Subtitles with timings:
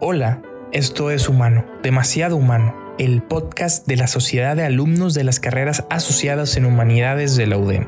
[0.00, 5.38] Hola, esto es Humano, demasiado humano, el podcast de la Sociedad de Alumnos de las
[5.38, 7.86] Carreras Asociadas en Humanidades de la UDEM.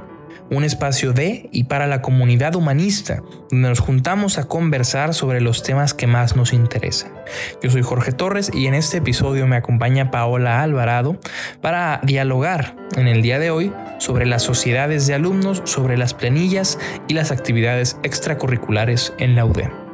[0.48, 5.64] Un espacio de y para la comunidad humanista, donde nos juntamos a conversar sobre los
[5.64, 7.12] temas que más nos interesan.
[7.60, 11.18] Yo soy Jorge Torres y en este episodio me acompaña Paola Alvarado
[11.60, 16.78] para dialogar en el día de hoy sobre las sociedades de alumnos, sobre las planillas
[17.08, 19.85] y las actividades extracurriculares en la UDEM.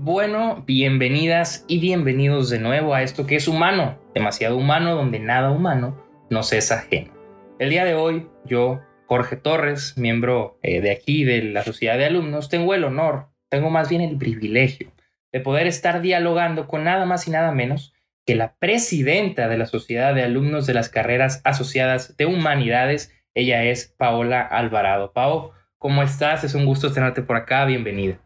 [0.00, 5.50] Bueno, bienvenidas y bienvenidos de nuevo a esto que es humano, demasiado humano, donde nada
[5.50, 7.12] humano nos es ajeno.
[7.58, 12.04] El día de hoy, yo, Jorge Torres, miembro eh, de aquí de la Sociedad de
[12.04, 14.92] Alumnos, tengo el honor, tengo más bien el privilegio
[15.32, 17.92] de poder estar dialogando con nada más y nada menos
[18.24, 23.12] que la presidenta de la Sociedad de Alumnos de las Carreras Asociadas de Humanidades.
[23.34, 25.12] Ella es Paola Alvarado.
[25.12, 26.44] Pao, ¿cómo estás?
[26.44, 27.64] Es un gusto tenerte por acá.
[27.64, 28.20] Bienvenida.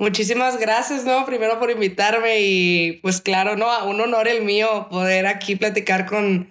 [0.00, 1.26] Muchísimas gracias, ¿no?
[1.26, 3.66] Primero por invitarme y pues claro, ¿no?
[3.86, 6.50] Un honor el mío poder aquí platicar con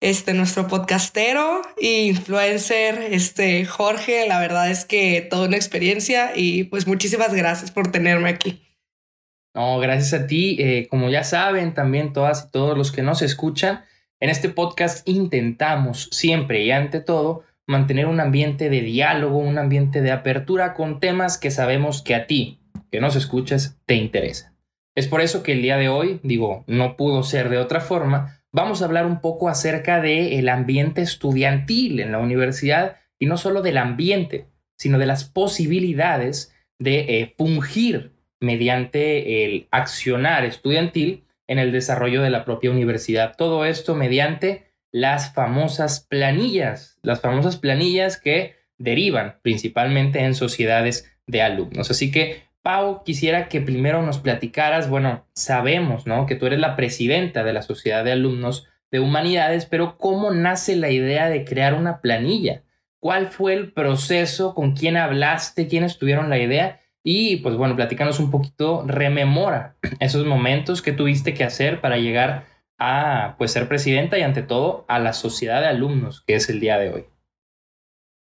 [0.00, 4.28] este nuestro podcastero e influencer, este Jorge.
[4.28, 8.62] La verdad es que toda una experiencia y pues muchísimas gracias por tenerme aquí.
[9.54, 10.56] No, gracias a ti.
[10.60, 13.84] Eh, como ya saben, también todas y todos los que nos escuchan,
[14.20, 20.00] en este podcast intentamos siempre y ante todo mantener un ambiente de diálogo, un ambiente
[20.00, 22.60] de apertura con temas que sabemos que a ti,
[22.94, 24.54] que nos escuchas te interesa.
[24.94, 28.40] Es por eso que el día de hoy, digo, no pudo ser de otra forma,
[28.52, 33.36] vamos a hablar un poco acerca del el ambiente estudiantil en la universidad y no
[33.36, 34.46] solo del ambiente,
[34.78, 42.30] sino de las posibilidades de eh, fungir mediante el accionar estudiantil en el desarrollo de
[42.30, 43.34] la propia universidad.
[43.36, 51.42] Todo esto mediante las famosas planillas, las famosas planillas que derivan principalmente en sociedades de
[51.42, 51.90] alumnos.
[51.90, 56.24] Así que Pau, quisiera que primero nos platicaras, bueno, sabemos, ¿no?
[56.24, 60.74] Que tú eres la presidenta de la Sociedad de Alumnos de Humanidades, pero ¿cómo nace
[60.74, 62.62] la idea de crear una planilla?
[63.00, 64.54] ¿Cuál fue el proceso?
[64.54, 65.68] ¿Con quién hablaste?
[65.68, 66.80] ¿Quiénes tuvieron la idea?
[67.02, 72.46] Y pues bueno, platícanos un poquito, rememora esos momentos que tuviste que hacer para llegar
[72.78, 76.60] a pues ser presidenta y ante todo a la sociedad de alumnos que es el
[76.60, 77.04] día de hoy.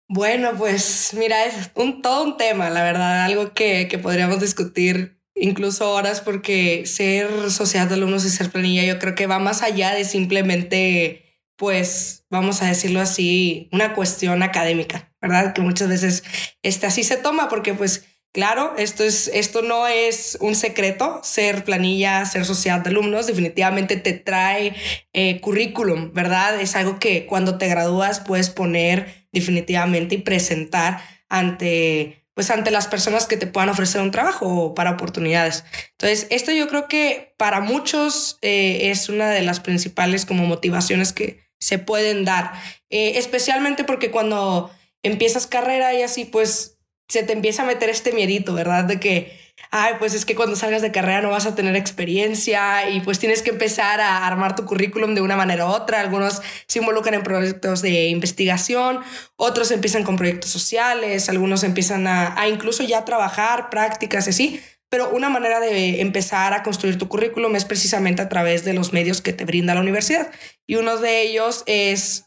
[0.09, 5.22] Bueno, pues mira, es un, todo un tema, la verdad, algo que, que podríamos discutir
[5.35, 9.62] incluso horas porque ser sociedad de alumnos y ser planilla yo creo que va más
[9.62, 15.53] allá de simplemente, pues, vamos a decirlo así, una cuestión académica, ¿verdad?
[15.53, 16.23] Que muchas veces
[16.63, 18.06] este, así se toma porque pues
[18.37, 23.97] Claro, esto, es, esto no es un secreto, ser planilla, ser sociedad de alumnos, definitivamente
[23.97, 24.75] te trae
[25.11, 26.61] eh, currículum, ¿verdad?
[26.61, 32.85] Es algo que cuando te gradúas puedes poner definitivamente y presentar ante pues ante las
[32.85, 35.63] personas que te puedan ofrecer un trabajo o para oportunidades.
[35.93, 41.11] Entonces, esto yo creo que para muchos eh, es una de las principales como motivaciones
[41.11, 42.53] que se pueden dar,
[42.91, 44.69] eh, especialmente porque cuando
[45.01, 46.76] empiezas carrera y así, pues
[47.07, 48.84] se te empieza a meter este miedito, ¿verdad?
[48.84, 49.38] De que,
[49.72, 53.19] ay, pues es que cuando salgas de carrera no vas a tener experiencia y pues
[53.19, 56.01] tienes que empezar a armar tu currículum de una manera u otra.
[56.01, 59.01] Algunos se involucran en proyectos de investigación,
[59.35, 64.62] otros empiezan con proyectos sociales, algunos empiezan a, a incluso ya trabajar, prácticas y así.
[64.90, 68.94] Pero una manera de empezar a construir tu currículum es precisamente a través de los
[68.94, 70.31] medios que te brinda la universidad.
[70.66, 72.26] Y uno de ellos es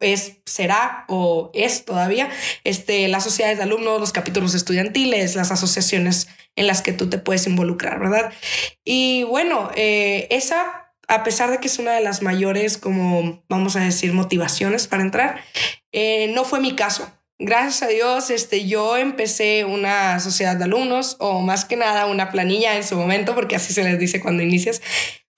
[0.00, 2.28] es, será o es todavía
[2.64, 7.18] este, las sociedades de alumnos, los capítulos estudiantiles, las asociaciones en las que tú te
[7.18, 8.32] puedes involucrar, ¿verdad?
[8.84, 13.76] Y bueno, eh, esa, a pesar de que es una de las mayores, como vamos
[13.76, 15.40] a decir, motivaciones para entrar,
[15.92, 17.10] eh, no fue mi caso.
[17.42, 22.30] Gracias a Dios, este, yo empecé una sociedad de alumnos o más que nada una
[22.30, 24.82] planilla en su momento, porque así se les dice cuando inicias,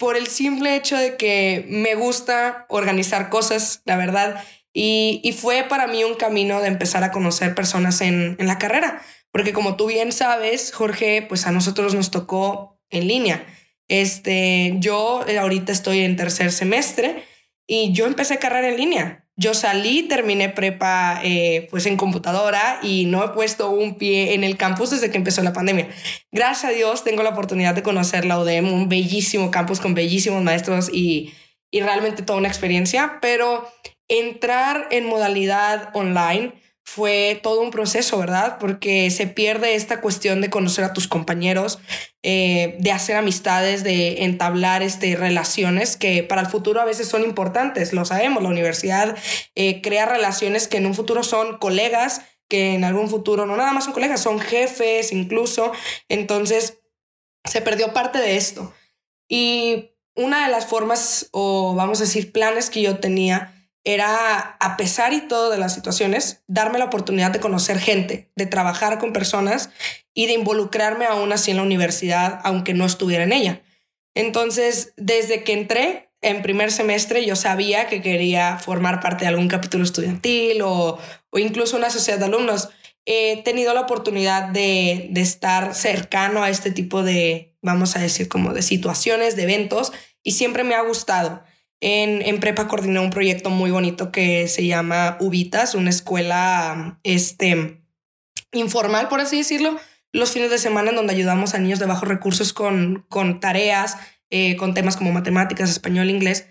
[0.02, 4.42] por el simple hecho de que me gusta organizar cosas, la verdad.
[4.74, 9.00] Y, fue para mí un camino de empezar a conocer personas en, en la carrera.
[9.30, 13.47] Porque como tú bien sabes, Jorge, pues a nosotros nos tocó en línea.
[13.86, 17.22] Este, yo ahorita estoy en tercer semestre
[17.68, 19.22] y yo empecé carrera en línea.
[19.36, 24.44] Yo salí, terminé prepa eh, pues en computadora y no he puesto un pie en
[24.44, 25.88] el campus desde que empezó la pandemia.
[26.30, 30.42] Gracias a Dios tengo la oportunidad de conocer la UDEM, un bellísimo campus con bellísimos
[30.42, 31.32] maestros y,
[31.70, 33.66] y realmente toda una experiencia, pero
[34.08, 36.52] entrar en modalidad online
[36.84, 38.58] fue todo un proceso, ¿verdad?
[38.58, 41.78] Porque se pierde esta cuestión de conocer a tus compañeros,
[42.22, 47.22] eh, de hacer amistades, de entablar este, relaciones que para el futuro a veces son
[47.22, 49.16] importantes, lo sabemos, la universidad
[49.54, 53.72] eh, crea relaciones que en un futuro son colegas que en algún futuro no nada
[53.72, 55.72] más son colegas, son jefes incluso.
[56.10, 56.82] Entonces
[57.44, 58.74] se perdió parte de esto.
[59.26, 63.52] Y una de las formas o vamos a decir planes que yo tenía
[63.84, 68.46] era, a pesar y todo de las situaciones, darme la oportunidad de conocer gente, de
[68.46, 69.70] trabajar con personas
[70.14, 73.62] y de involucrarme aún así en la universidad, aunque no estuviera en ella.
[74.14, 79.48] Entonces, desde que entré en primer semestre, yo sabía que quería formar parte de algún
[79.48, 80.98] capítulo estudiantil o,
[81.30, 82.68] o incluso una sociedad de alumnos.
[83.04, 88.28] He tenido la oportunidad de, de estar cercano a este tipo de, vamos a decir,
[88.28, 89.92] como de situaciones, de eventos,
[90.22, 91.42] y siempre me ha gustado.
[91.84, 97.82] En, en, prepa coordiné un proyecto muy bonito que se llama Ubitas, una escuela este,
[98.52, 99.76] informal, por así decirlo,
[100.12, 103.96] los fines de semana en donde ayudamos a niños de bajos recursos con, con tareas,
[104.30, 106.46] eh, con temas como matemáticas, español, inglés,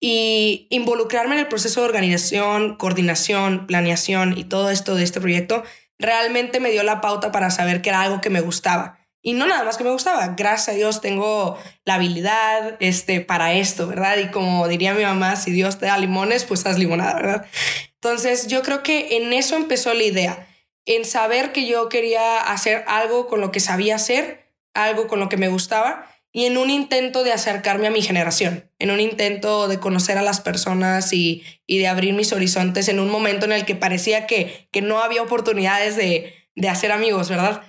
[0.00, 5.62] y involucrarme en el proceso de organización, coordinación, planeación y todo esto de este proyecto
[6.00, 8.98] realmente me dio la pauta para saber que era algo que me gustaba.
[9.22, 13.54] Y no nada más que me gustaba, gracias a Dios tengo la habilidad este, para
[13.54, 14.18] esto, ¿verdad?
[14.18, 17.46] Y como diría mi mamá, si Dios te da limones, pues haz limonada, ¿verdad?
[17.94, 20.48] Entonces yo creo que en eso empezó la idea
[20.86, 25.28] en saber que yo quería hacer algo con lo que sabía hacer, algo con lo
[25.28, 29.68] que me gustaba y en un intento de acercarme a mi generación, en un intento
[29.68, 33.64] de conocer a las personas y, de abrir mis horizontes en un momento en el
[33.64, 36.34] que parecía que, que no había oportunidades de,
[36.68, 37.62] hacer amigos, ¿verdad?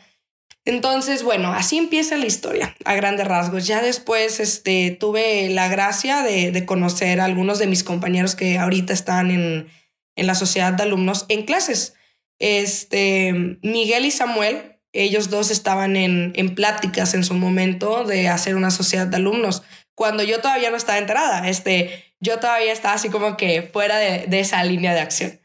[0.66, 3.68] Entonces, bueno, así empieza la historia a grandes rasgos.
[3.68, 8.94] Ya después este, tuve la gracia de, conocer a algunos de mis compañeros que ahorita
[8.94, 9.68] están en,
[10.16, 11.96] en la sociedad de alumnos en clases.
[12.40, 18.56] Este, Miguel y Samuel, ellos dos estaban en, en pláticas en su momento de hacer
[18.56, 19.64] una sociedad de alumnos,
[19.96, 24.26] cuando yo todavía no estaba enterada, este, yo todavía estaba así como que fuera de,
[24.28, 25.40] de esa línea de acción.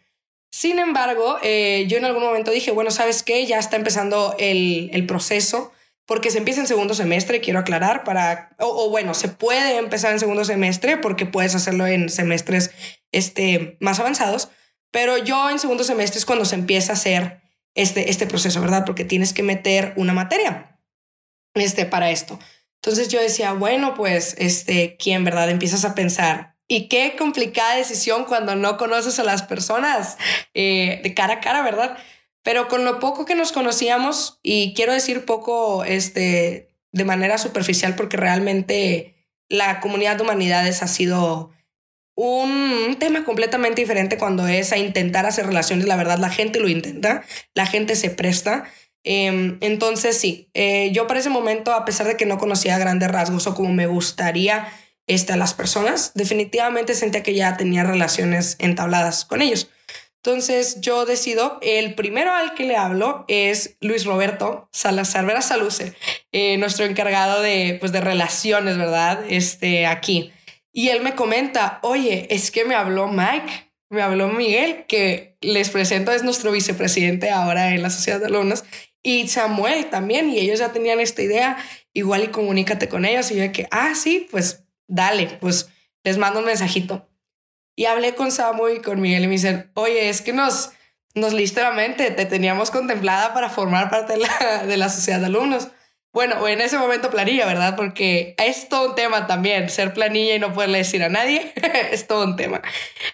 [0.51, 3.47] Sin embargo, eh, yo en algún momento dije, bueno, ¿sabes qué?
[3.47, 5.73] Ya está empezando el, el proceso,
[6.07, 10.13] porque se empieza en segundo semestre, quiero aclarar, para, o, o, bueno, se puede empezar
[10.13, 12.71] en segundo semestre porque puedes hacerlo en semestres
[13.13, 14.49] este, más avanzados,
[14.91, 17.43] pero yo en segundo semestre es cuando se empieza a hacer
[17.75, 18.85] este, este proceso, ¿verdad?
[18.87, 20.81] Porque tienes que meter una materia
[21.55, 22.39] este, para esto.
[22.83, 25.51] Entonces yo decía, bueno, pues, este, ¿quién, verdad?
[25.51, 30.19] Empiezas a pensar, y qué complicada decisión cuando no conoces a las personas
[30.53, 31.97] eh, de cara a cara, ¿verdad?
[32.43, 37.97] Pero con lo poco que nos conocíamos, y quiero decir poco este, de manera superficial,
[37.97, 39.15] porque realmente
[39.49, 41.53] la comunidad de humanidades ha sido
[42.15, 45.87] un tema completamente diferente cuando es a intentar hacer relaciones.
[45.87, 47.23] La verdad, la gente lo intenta,
[47.55, 48.65] la gente se presta.
[49.05, 53.11] Em, entonces, sí, eh, yo para ese momento, a pesar de que no conocía grandes
[53.11, 54.69] rasgos o como me gustaría
[55.09, 59.69] este, a las personas, definitivamente sentía que ya tenía relaciones entabladas con ellos.
[60.23, 65.95] Entonces yo decido, el primero al que le hablo es Luis Roberto Salazar Vera Saluce,
[66.33, 69.25] eh, nuestro encargado de, pues, de relaciones, ¿verdad?
[69.29, 70.33] Este, aquí.
[70.73, 75.71] Y él me comenta, oye, es que me habló Mike, me habló Miguel, que les
[75.71, 78.65] presento, es nuestro vicepresidente ahora en la sociedad de alumnos,
[79.03, 81.57] y Samuel también, y ellos ya tenían esta idea,
[81.95, 83.31] igual y comunícate con ellos.
[83.31, 85.69] Y yo que, ah, sí, pues dale, pues
[86.03, 87.09] les mando un mensajito.
[87.77, 90.73] Y hablé con Samuel y con Miguel y me dicen, oye, es que nos,
[91.15, 95.69] nos literalmente te teníamos contemplada para formar parte de la, de la sociedad de alumnos.
[96.13, 97.77] Bueno, en ese momento planilla, ¿verdad?
[97.77, 101.53] Porque es todo un tema también, ser planilla y no poderle decir a nadie,
[101.93, 102.63] es todo un tema.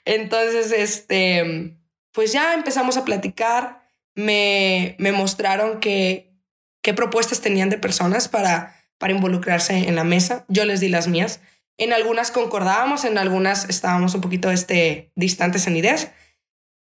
[0.07, 1.77] Entonces, este,
[2.13, 3.83] pues ya empezamos a platicar,
[4.15, 6.33] me, me mostraron que,
[6.81, 11.09] qué propuestas tenían de personas para, para involucrarse en la mesa, yo les di las
[11.09, 11.41] mías.
[11.79, 16.11] En algunas concordábamos, en algunas estábamos un poquito este, distantes en ideas,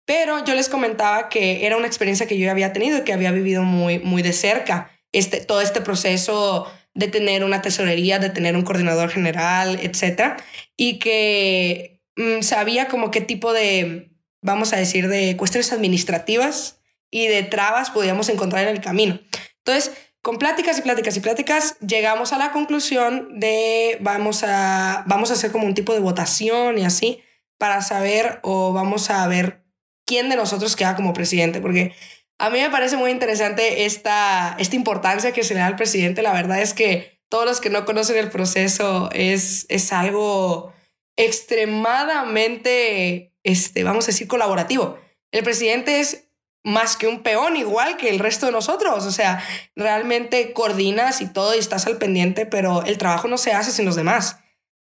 [0.06, 3.32] pero yo les comentaba que era una experiencia que yo había tenido y que había
[3.32, 8.56] vivido muy, muy de cerca este, todo este proceso de tener una tesorería, de tener
[8.56, 10.36] un coordinador general, etcétera,
[10.76, 14.10] y que mm, sabía como qué tipo de,
[14.42, 19.20] vamos a decir, de cuestiones administrativas y de trabas podíamos encontrar en el camino.
[19.58, 19.92] Entonces,
[20.24, 25.34] con pláticas y pláticas y pláticas, llegamos a la conclusión de vamos a, vamos a
[25.34, 27.22] hacer como un tipo de votación y así
[27.58, 29.62] para saber o vamos a ver
[30.06, 31.92] quién de nosotros queda como presidente, porque
[32.38, 36.22] a mí me parece muy interesante esta, esta importancia que se le da al presidente.
[36.22, 40.72] La verdad es que todos los que no conocen el proceso es, es algo
[41.18, 44.98] extremadamente, este, vamos a decir, colaborativo.
[45.32, 46.30] El presidente es
[46.64, 49.04] más que un peón, igual que el resto de nosotros.
[49.06, 49.42] O sea,
[49.76, 53.84] realmente coordinas y todo y estás al pendiente, pero el trabajo no se hace sin
[53.84, 54.38] los demás.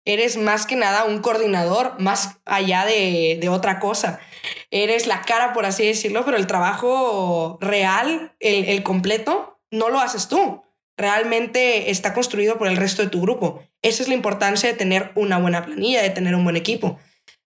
[0.05, 4.19] eres más que nada un coordinador, más allá de, de otra cosa.
[4.71, 10.00] Eres la cara, por así decirlo, pero el trabajo real, el, el completo, no lo
[10.00, 10.63] haces tú.
[10.97, 13.62] Realmente está construido por el resto de tu grupo.
[13.81, 16.97] Esa es la importancia de tener una buena planilla, de tener un buen equipo.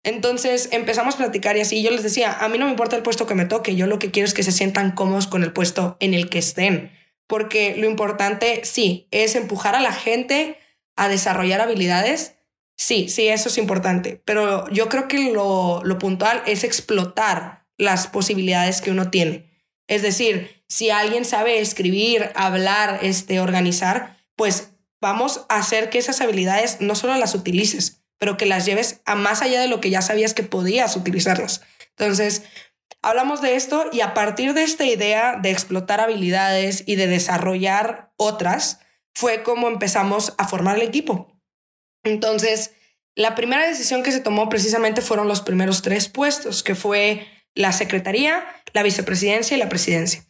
[0.03, 3.03] Entonces empezamos a platicar y así yo les decía, a mí no me importa el
[3.03, 5.53] puesto que me toque, yo lo que quiero es que se sientan cómodos con el
[5.53, 6.91] puesto en el que estén,
[7.27, 10.57] porque lo importante sí es empujar a la gente
[10.95, 12.35] a desarrollar habilidades,
[12.75, 18.07] sí, sí, eso es importante, pero yo creo que lo, lo puntual es explotar las
[18.07, 19.51] posibilidades que uno tiene.
[19.87, 26.21] Es decir, si alguien sabe escribir, hablar, este, organizar, pues vamos a hacer que esas
[26.21, 29.89] habilidades no solo las utilices, pero que las lleves a más allá de lo que
[29.89, 31.63] ya sabías que podías utilizarlas.
[31.97, 32.43] Entonces,
[33.01, 38.11] hablamos de esto y a partir de esta idea de explotar habilidades y de desarrollar
[38.17, 38.77] otras,
[39.15, 41.35] fue como empezamos a formar el equipo.
[42.03, 42.75] Entonces,
[43.15, 47.25] la primera decisión que se tomó precisamente fueron los primeros tres puestos, que fue
[47.55, 50.23] la secretaría, la vicepresidencia y la presidencia.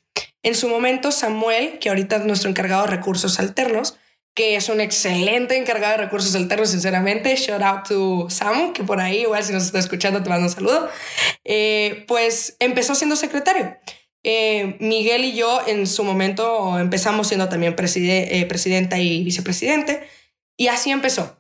[0.43, 3.98] En su momento, Samuel, que ahorita es nuestro encargado de recursos alternos,
[4.34, 7.36] que es un excelente encargado de recursos alternos, sinceramente.
[7.36, 10.54] Shout out to Samu, que por ahí, igual si nos está escuchando, te mando un
[10.54, 10.90] saludo.
[11.44, 13.78] Eh, pues empezó siendo secretario.
[14.24, 20.08] Eh, Miguel y yo en su momento empezamos siendo también eh, presidenta y vicepresidente,
[20.56, 21.38] y así empezó.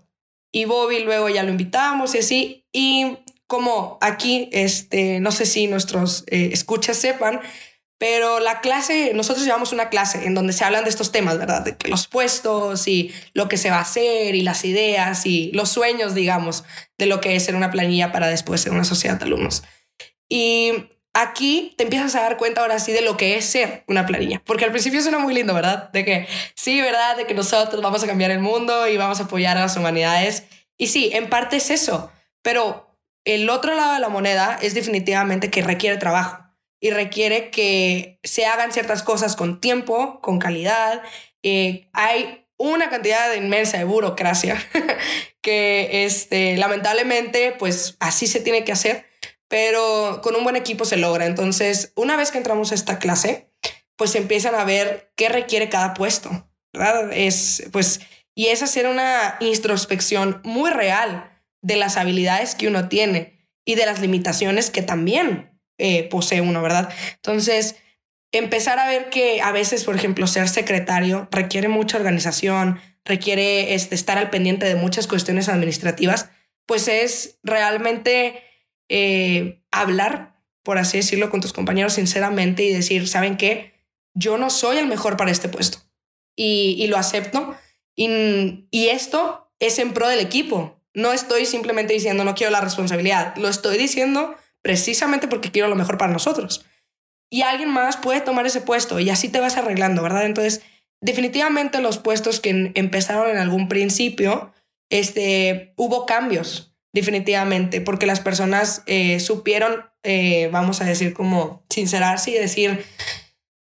[0.51, 2.67] Y Bobby luego ya lo invitamos y así.
[2.73, 7.39] Y como aquí, este, no sé si nuestros escuchas sepan,
[8.01, 11.61] pero la clase, nosotros llevamos una clase en donde se hablan de estos temas, ¿verdad?
[11.61, 15.69] De los puestos y lo que se va a hacer y las ideas y los
[15.69, 16.63] sueños, digamos,
[16.97, 19.61] de lo que es ser una planilla para después ser una sociedad de alumnos.
[20.27, 24.07] Y aquí te empiezas a dar cuenta ahora sí de lo que es ser una
[24.07, 24.41] planilla.
[24.47, 25.91] Porque al principio suena muy lindo, ¿verdad?
[25.91, 27.17] De que sí, ¿verdad?
[27.17, 30.45] De que nosotros vamos a cambiar el mundo y vamos a apoyar a las humanidades.
[30.75, 32.11] Y sí, en parte es eso.
[32.41, 36.50] Pero el otro lado de la moneda es definitivamente que requiere trabajo
[36.81, 41.01] y requiere que se hagan ciertas cosas con tiempo, con calidad.
[41.43, 44.61] Eh, hay una cantidad inmensa de burocracia
[45.41, 49.05] que este, lamentablemente pues así se tiene que hacer,
[49.47, 51.27] pero con un buen equipo se logra.
[51.27, 53.47] Entonces, una vez que entramos a esta clase,
[53.95, 57.11] pues empiezan a ver qué requiere cada puesto, ¿verdad?
[57.13, 58.01] Es, pues,
[58.33, 63.85] y es hacer una introspección muy real de las habilidades que uno tiene y de
[63.85, 65.50] las limitaciones que también
[65.81, 66.93] eh, posee uno, ¿verdad?
[67.15, 67.75] Entonces,
[68.31, 73.95] empezar a ver que a veces, por ejemplo, ser secretario requiere mucha organización, requiere este,
[73.95, 76.29] estar al pendiente de muchas cuestiones administrativas,
[76.67, 78.43] pues es realmente
[78.89, 83.73] eh, hablar, por así decirlo, con tus compañeros sinceramente y decir, ¿saben qué?
[84.13, 85.79] Yo no soy el mejor para este puesto
[86.35, 87.55] y, lo acepto.
[87.95, 90.79] Y, y esto es en pro del equipo.
[90.93, 95.75] No estoy simplemente diciendo no quiero la responsabilidad, lo estoy diciendo precisamente porque quiero lo
[95.75, 96.65] mejor para nosotros.
[97.29, 100.25] Y alguien más puede tomar ese puesto y así te vas arreglando, ¿verdad?
[100.25, 100.63] Entonces,
[100.99, 104.53] definitivamente los puestos que empezaron en algún principio,
[104.89, 112.31] este, hubo cambios, definitivamente, porque las personas eh, supieron, eh, vamos a decir, como sincerarse
[112.31, 112.85] y decir,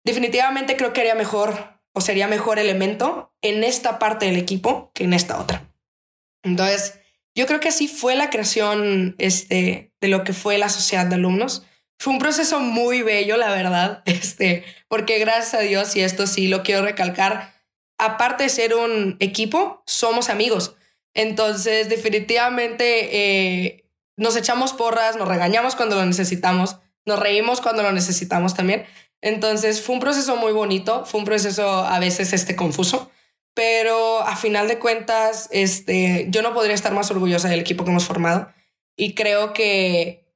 [0.05, 5.03] definitivamente creo que haría mejor o sería mejor elemento en esta parte del equipo que
[5.03, 5.69] en esta otra.
[6.43, 6.99] Entonces,
[7.35, 11.15] yo creo que así fue la creación este, de lo que fue la sociedad de
[11.15, 11.63] alumnos.
[11.97, 16.47] Fue un proceso muy bello, la verdad, este, porque gracias a Dios, y esto sí
[16.47, 17.53] lo quiero recalcar,
[17.97, 20.75] aparte de ser un equipo, somos amigos.
[21.13, 27.91] Entonces, definitivamente eh, nos echamos porras, nos regañamos cuando lo necesitamos, nos reímos cuando lo
[27.91, 28.85] necesitamos también.
[29.21, 33.11] Entonces, fue un proceso muy bonito, fue un proceso a veces este, confuso,
[33.53, 37.89] pero a final de cuentas, este, yo no podría estar más orgullosa del equipo que
[37.89, 38.53] hemos formado
[38.99, 40.27] y creo que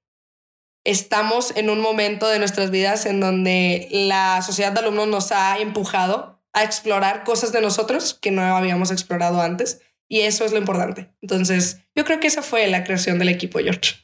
[0.86, 5.60] estamos en un momento de nuestras vidas en donde la sociedad de alumnos nos ha
[5.60, 10.60] empujado a explorar cosas de nosotros que no habíamos explorado antes y eso es lo
[10.60, 11.10] importante.
[11.22, 13.96] Entonces, yo creo que esa fue la creación del equipo, George.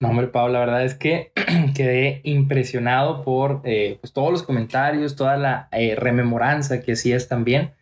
[0.00, 1.32] No, hombre, Pablo, la verdad es que
[1.74, 7.72] quedé impresionado por eh, pues, todos los comentarios, toda la eh, rememoranza que hacías también.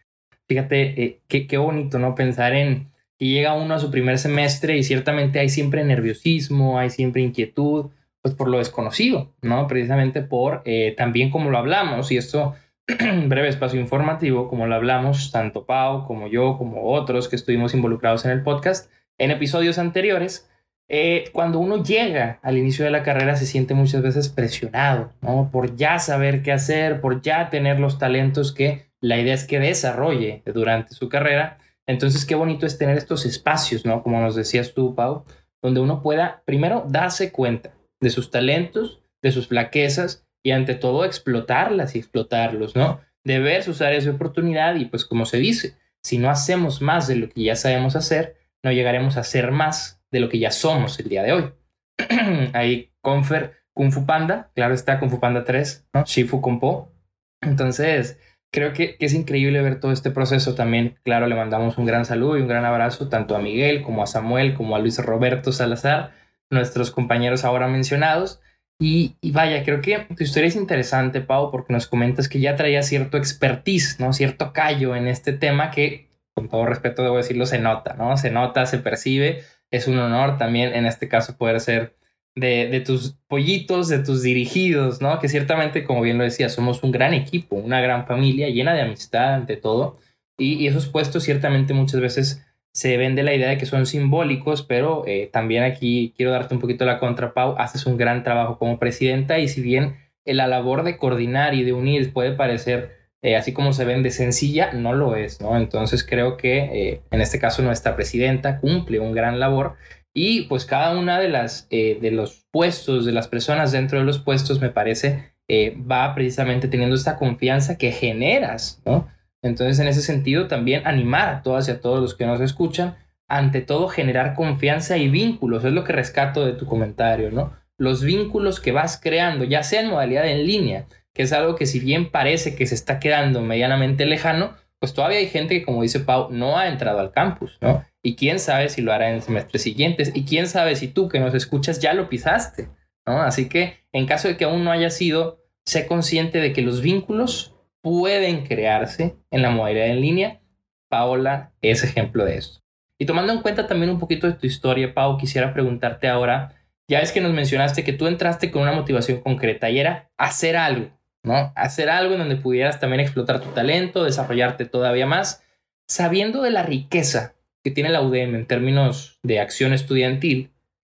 [0.48, 2.14] Fíjate, eh, qué, qué bonito, ¿no?
[2.14, 6.90] Pensar en que llega uno a su primer semestre y ciertamente hay siempre nerviosismo, hay
[6.90, 7.90] siempre inquietud,
[8.22, 9.66] pues por lo desconocido, ¿no?
[9.68, 12.54] Precisamente por eh, también como lo hablamos, y esto,
[13.26, 18.24] breve espacio informativo, como lo hablamos, tanto Pau como yo, como otros que estuvimos involucrados
[18.24, 20.50] en el podcast, en episodios anteriores,
[20.88, 25.50] eh, cuando uno llega al inicio de la carrera se siente muchas veces presionado, ¿no?
[25.50, 29.58] Por ya saber qué hacer, por ya tener los talentos que la idea es que
[29.58, 34.02] desarrolle durante su carrera Entonces, qué bonito es tener estos espacios, ¿no?
[34.02, 35.24] Como nos decías tú, Pau,
[35.62, 41.04] donde uno pueda primero darse cuenta de sus talentos, de sus flaquezas y ante todo
[41.04, 43.00] explotarlas y explotarlos, ¿no?
[43.24, 47.08] De ver sus áreas de oportunidad y pues como se dice, si no hacemos más
[47.08, 50.50] de lo que ya sabemos hacer, no llegaremos a ser más de lo que ya
[50.50, 51.52] somos el día de hoy.
[52.52, 56.04] Ahí Confer Kung Fu Panda, claro está Kung Fu Panda 3, ¿no?
[56.04, 56.92] Shifu Kompo.
[57.40, 58.18] Entonces,
[58.56, 60.98] creo que, es increíble ver todo este proceso también.
[61.02, 64.06] Claro, le mandamos un gran saludo y un gran abrazo tanto a Miguel como a
[64.06, 66.14] Samuel como a Luis Roberto Salazar,
[66.48, 68.40] nuestros compañeros ahora mencionados.
[68.80, 72.82] Y, vaya, creo que tu historia es interesante, Pau, porque nos comentas que ya traía
[72.82, 74.14] cierto expertise, ¿no?
[74.14, 78.16] Cierto callo en este tema que, con todo respeto debo decirlo, se nota, ¿no?
[78.16, 79.42] Se nota, se percibe.
[79.70, 81.95] Es un honor también en este caso poder ser
[82.36, 85.18] de, tus pollitos, de tus dirigidos, ¿no?
[85.18, 88.82] Que ciertamente, como bien lo decía, somos un gran equipo, una gran familia llena de
[88.82, 89.98] amistad ante todo.
[90.38, 95.04] Y, esos puestos ciertamente muchas veces se vende la idea de que son simbólicos, pero
[95.06, 97.54] eh, también aquí quiero darte un poquito la contra, Pau.
[97.58, 101.72] Haces un gran trabajo como presidenta y si bien la labor de coordinar y de
[101.72, 105.56] unir puede parecer eh, así como se vende sencilla, no lo es, ¿no?
[105.56, 109.74] Entonces creo que eh, en este caso nuestra presidenta cumple un gran labor
[110.18, 114.04] y pues cada una de las eh, de los puestos, de las personas dentro de
[114.06, 119.08] los puestos, me parece, eh, va precisamente teniendo esta confianza que generas, ¿no?
[119.42, 122.96] Entonces, en ese sentido, también animar a todas y a todos los que nos escuchan,
[123.28, 127.52] ante todo, generar confianza y vínculos, es lo que rescato de tu comentario, ¿no?
[127.76, 131.66] Los vínculos que vas creando, ya sea en modalidad en línea, que es algo que
[131.66, 135.82] si bien parece que se está quedando medianamente lejano, pues todavía hay gente que, como
[135.82, 137.84] dice Pau, no ha entrado al campus, ¿no?
[138.02, 140.12] Y quién sabe si lo hará en semestres siguientes.
[140.14, 142.68] Y quién sabe si tú que nos escuchas ya lo pisaste,
[143.06, 143.22] ¿no?
[143.22, 146.82] Así que en caso de que aún no haya sido, sé consciente de que los
[146.82, 150.40] vínculos pueden crearse en la modalidad en línea.
[150.88, 152.60] Paola es ejemplo de esto.
[152.98, 156.54] Y tomando en cuenta también un poquito de tu historia, Pau, quisiera preguntarte ahora,
[156.88, 160.56] ya es que nos mencionaste que tú entraste con una motivación concreta y era hacer
[160.56, 160.90] algo,
[161.26, 161.52] ¿no?
[161.56, 165.42] Hacer algo en donde pudieras también explotar tu talento, desarrollarte todavía más,
[165.88, 170.52] sabiendo de la riqueza que tiene la UDM en términos de acción estudiantil,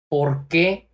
[0.09, 0.88] ¿por qué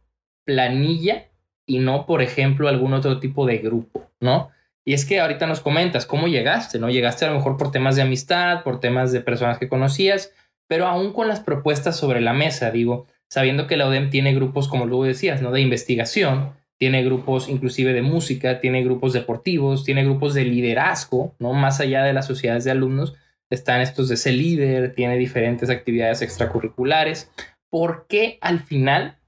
[0.45, 1.29] planilla
[1.67, 4.51] y no, por ejemplo, algún otro tipo de grupo, ¿no?
[4.87, 6.89] Y es que ahorita nos comentas cómo llegaste, ¿no?
[6.89, 10.33] Llegaste a lo mejor por temas de amistad, por temas de personas que conocías,
[10.67, 14.69] pero aún con las propuestas sobre la mesa, digo, sabiendo que la UDEM tiene grupos,
[14.69, 15.51] como luego decías, ¿no?
[15.51, 21.53] De investigación, tiene grupos inclusive de música, tiene grupos deportivos, tiene grupos de liderazgo, ¿no?
[21.53, 23.15] Más allá de las sociedades de alumnos,
[23.51, 27.31] están estos de ser líder, tiene diferentes actividades extracurriculares.
[27.71, 29.19] ¿Por qué al final,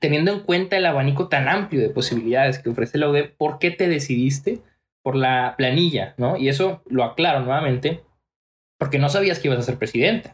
[0.00, 3.70] teniendo en cuenta el abanico tan amplio de posibilidades que ofrece la UDEP, por qué
[3.70, 4.60] te decidiste
[5.02, 6.14] por la planilla?
[6.18, 6.36] ¿no?
[6.36, 8.02] Y eso lo aclaro nuevamente,
[8.78, 10.32] porque no sabías que ibas a ser presidente,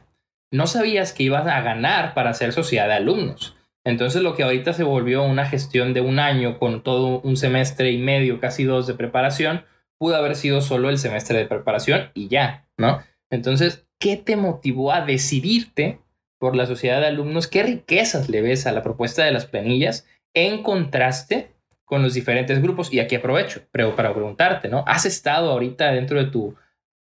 [0.53, 3.57] no sabías que ibas a ganar para ser sociedad de alumnos.
[3.85, 7.91] Entonces lo que ahorita se volvió una gestión de un año con todo un semestre
[7.91, 9.65] y medio, casi dos de preparación,
[9.99, 13.03] pudo haber sido solo el semestre de preparación y ya, ¿no?
[13.31, 16.01] Entonces, ¿qué te motivó a decidirte
[16.39, 17.47] por la sociedad de alumnos?
[17.47, 21.53] ¿Qué riquezas le ves a la propuesta de las planillas en contraste
[21.85, 22.93] con los diferentes grupos?
[22.93, 24.85] Y aquí aprovecho pero para preguntarte, ¿no?
[24.87, 26.55] ¿Has estado ahorita dentro de, tu,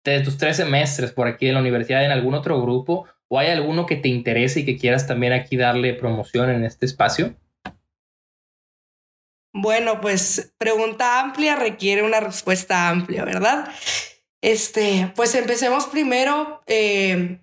[0.05, 3.07] de tus tres semestres por aquí en la universidad en algún otro grupo?
[3.35, 6.87] ¿O hay alguno que te interese y que quieras también aquí darle promoción en este
[6.87, 7.35] espacio?
[9.53, 13.69] Bueno, pues pregunta amplia requiere una respuesta amplia, ¿verdad?
[14.41, 16.63] Este, pues empecemos primero.
[16.69, 17.41] Eh,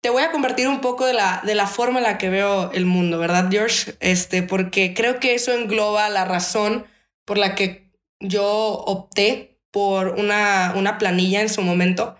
[0.00, 2.72] te voy a convertir un poco de la, de la forma en la que veo
[2.72, 3.96] el mundo, ¿verdad, George?
[4.00, 6.86] Este, porque creo que eso engloba la razón
[7.26, 12.16] por la que yo opté por una, una planilla en su momento,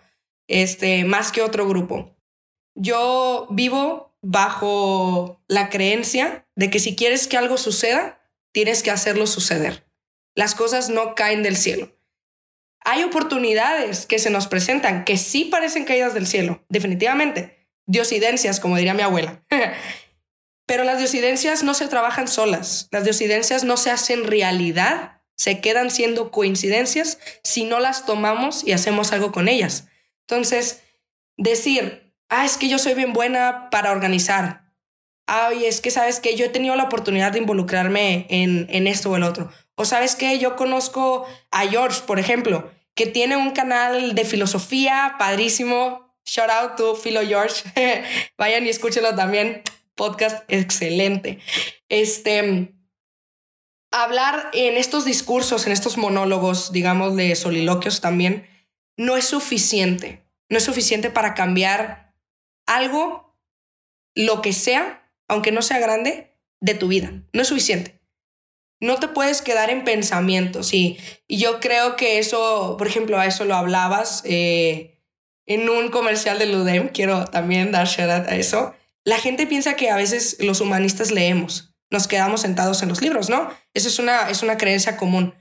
[0.46, 2.17] este, más que otro grupo.
[2.80, 8.20] Yo vivo bajo la creencia de que si quieres que algo suceda,
[8.52, 9.84] tienes que hacerlo suceder.
[10.36, 11.92] Las cosas no caen del cielo.
[12.84, 17.66] Hay oportunidades que se nos presentan que sí parecen caídas del cielo, definitivamente.
[17.86, 19.44] Diosidencias, como diría mi abuela.
[20.66, 22.86] Pero las diosidencias no se trabajan solas.
[22.92, 28.70] Las diosidencias no se hacen realidad, se quedan siendo coincidencias si no las tomamos y
[28.70, 29.88] hacemos algo con ellas.
[30.28, 30.82] Entonces,
[31.36, 34.68] decir, ah, es que yo soy bien buena para organizar,
[35.26, 39.10] ay, es que sabes que yo he tenido la oportunidad de involucrarme en, en esto
[39.10, 39.50] o el otro.
[39.76, 45.14] O sabes que yo conozco a George, por ejemplo, que tiene un canal de filosofía
[45.18, 46.16] padrísimo.
[46.24, 47.62] Shout out to Philo George.
[48.38, 49.62] Vayan y escúchenlo también.
[49.94, 51.38] Podcast excelente.
[51.88, 52.74] Este,
[53.92, 58.48] hablar en estos discursos, en estos monólogos, digamos, de soliloquios también,
[58.96, 60.24] no es suficiente.
[60.48, 62.07] No es suficiente para cambiar
[62.68, 63.34] algo,
[64.14, 67.12] lo que sea, aunque no sea grande, de tu vida.
[67.32, 68.00] No es suficiente.
[68.80, 70.72] No te puedes quedar en pensamientos.
[70.72, 75.00] Y, y yo creo que eso, por ejemplo, a eso lo hablabas eh,
[75.46, 76.88] en un comercial de Ludem.
[76.88, 78.74] Quiero también dar shout a eso.
[79.04, 83.30] La gente piensa que a veces los humanistas leemos, nos quedamos sentados en los libros,
[83.30, 83.50] ¿no?
[83.72, 85.34] Eso es una, es una creencia común.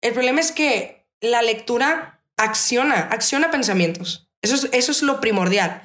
[0.00, 4.28] El problema es que la lectura acciona, acciona pensamientos.
[4.42, 5.82] Eso es, eso es lo primordial.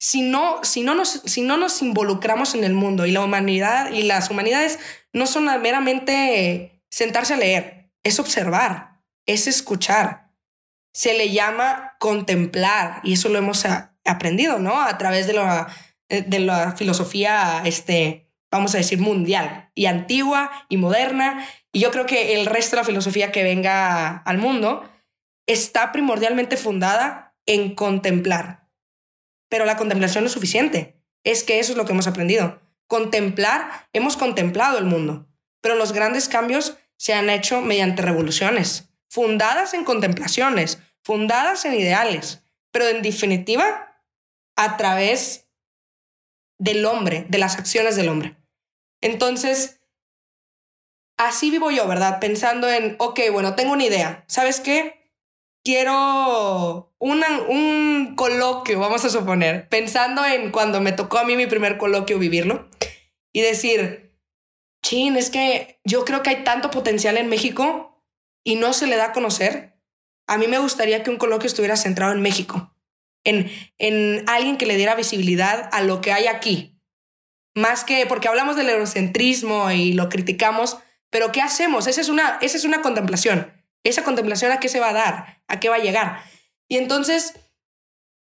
[0.00, 3.90] Si no, si, no nos, si no nos involucramos en el mundo y la humanidad
[3.90, 4.78] y las humanidades
[5.12, 10.32] no son meramente sentarse a leer, es observar, es escuchar.
[10.94, 13.66] Se le llama contemplar y eso lo hemos
[14.04, 14.80] aprendido, ¿no?
[14.80, 15.68] A través de la,
[16.08, 21.46] de la filosofía, este, vamos a decir, mundial y antigua y moderna.
[21.72, 24.90] Y yo creo que el resto de la filosofía que venga al mundo
[25.46, 28.59] está primordialmente fundada en contemplar.
[29.50, 30.96] Pero la contemplación no es suficiente.
[31.22, 32.62] Es que eso es lo que hemos aprendido.
[32.86, 35.28] Contemplar, hemos contemplado el mundo,
[35.60, 42.42] pero los grandes cambios se han hecho mediante revoluciones, fundadas en contemplaciones, fundadas en ideales,
[42.70, 44.04] pero en definitiva
[44.56, 45.48] a través
[46.58, 48.36] del hombre, de las acciones del hombre.
[49.00, 49.80] Entonces,
[51.16, 52.20] así vivo yo, ¿verdad?
[52.20, 54.24] Pensando en, ok, bueno, tengo una idea.
[54.28, 54.99] ¿Sabes qué?
[55.64, 61.78] Quiero un coloquio, vamos a suponer, pensando en cuando me tocó a mí mi primer
[61.78, 62.68] coloquio vivirlo
[63.32, 64.16] y decir,
[64.82, 68.04] chin, es que yo creo que hay tanto potencial en México
[68.44, 69.78] y no se le da a conocer.
[70.26, 72.74] A mí me gustaría que un coloquio estuviera centrado en México,
[73.24, 76.78] en, en alguien que le diera visibilidad a lo que hay aquí.
[77.54, 80.78] Más que, porque hablamos del eurocentrismo y lo criticamos,
[81.10, 81.86] pero ¿qué hacemos?
[81.86, 85.42] Esa es una, esa es una contemplación esa contemplación a qué se va a dar,
[85.48, 86.22] a qué va a llegar.
[86.68, 87.34] Y entonces,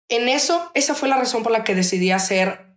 [0.08, 2.76] en eso, esa fue la razón por la que decidí hacer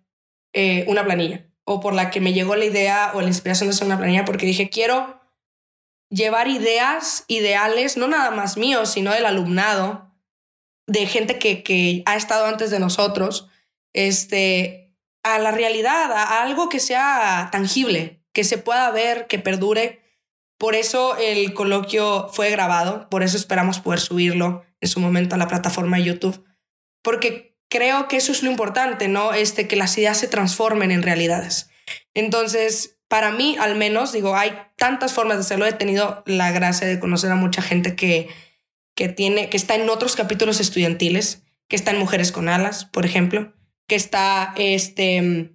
[0.53, 3.75] eh, una planilla o por la que me llegó la idea o la inspiración de
[3.75, 5.21] hacer una planilla, porque dije, quiero
[6.09, 10.11] llevar ideas, ideales, no nada más míos, sino del alumnado,
[10.85, 13.49] de gente que, que ha estado antes de nosotros,
[13.93, 20.02] este, a la realidad, a algo que sea tangible, que se pueda ver, que perdure
[20.63, 25.37] por eso el coloquio fue grabado, por eso esperamos poder subirlo en su momento a
[25.37, 26.45] la plataforma de YouTube,
[27.01, 29.33] porque creo que eso es lo importante, ¿no?
[29.33, 31.69] Este, que las ideas se transformen en realidades.
[32.13, 35.65] Entonces, para mí, al menos, digo, hay tantas formas de hacerlo.
[35.65, 38.29] He tenido la gracia de conocer a mucha gente que,
[38.95, 43.05] que, tiene, que está en otros capítulos estudiantiles, que está en Mujeres con Alas, por
[43.05, 43.51] ejemplo,
[43.85, 45.51] que está este,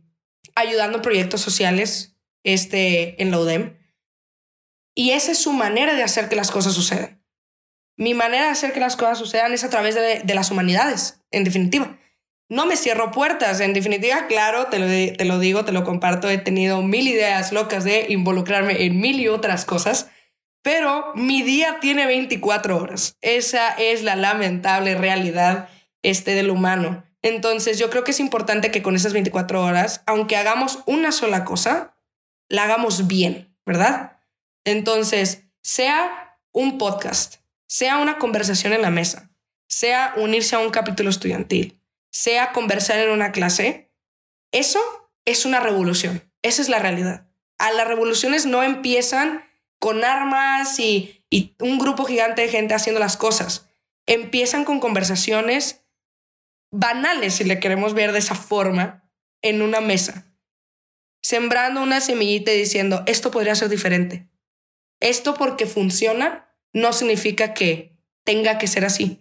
[0.54, 3.77] ayudando proyectos sociales este, en la UDEM
[4.98, 7.22] y esa es su manera de hacer que las cosas sucedan.
[7.96, 11.44] Mi manera de hacer que las cosas sucedan es a través de, las humanidades, en
[11.44, 11.96] definitiva.
[12.48, 16.28] No me cierro puertas, en definitiva, claro, te lo, te lo digo, te lo comparto,
[16.28, 20.10] he tenido mil ideas locas de involucrarme en mil y otras cosas,
[20.62, 23.18] pero mi día tiene 24 horas.
[23.20, 25.68] Esa es la lamentable realidad
[26.02, 27.04] este del humano.
[27.22, 31.44] Entonces yo creo que es importante que con esas 24 horas, aunque hagamos una sola
[31.44, 31.94] cosa,
[32.48, 34.17] la hagamos bien, ¿verdad?
[34.68, 39.30] Entonces, sea un podcast, sea una conversación en la mesa,
[39.66, 43.90] sea unirse a un capítulo estudiantil, sea conversar en una clase,
[44.52, 44.80] eso
[45.24, 46.22] es una revolución.
[46.42, 47.26] Esa es la realidad.
[47.58, 49.42] A las revoluciones no empiezan
[49.78, 53.68] con armas y, y un grupo gigante de gente haciendo las cosas.
[54.06, 55.82] Empiezan con conversaciones
[56.70, 59.10] banales, si le queremos ver de esa forma,
[59.42, 60.26] en una mesa.
[61.22, 64.28] Sembrando una semillita y diciendo, esto podría ser diferente.
[65.00, 69.20] Esto porque funciona no significa que tenga que ser así.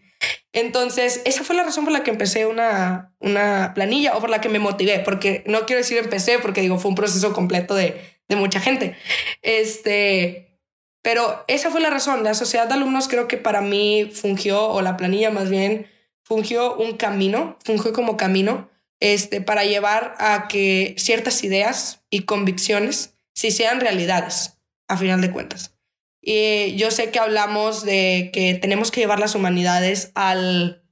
[0.52, 4.42] Entonces, esa fue la razón por la que empecé una, una planilla o por la
[4.42, 8.02] que me motivé, porque no quiero decir empecé, porque digo, fue un proceso completo de,
[8.28, 8.96] de mucha gente.
[9.42, 10.60] Este,
[11.04, 12.24] pero esa fue la razón.
[12.24, 15.88] La sociedad de alumnos creo que para mí fungió, o la planilla más bien,
[16.24, 23.14] fungió un camino, fungió como camino este, para llevar a que ciertas ideas y convicciones
[23.34, 24.57] sí sean realidades
[24.88, 25.78] a final de cuentas.
[26.22, 30.84] Y yo sé que hablamos de que tenemos que llevar las humanidades al,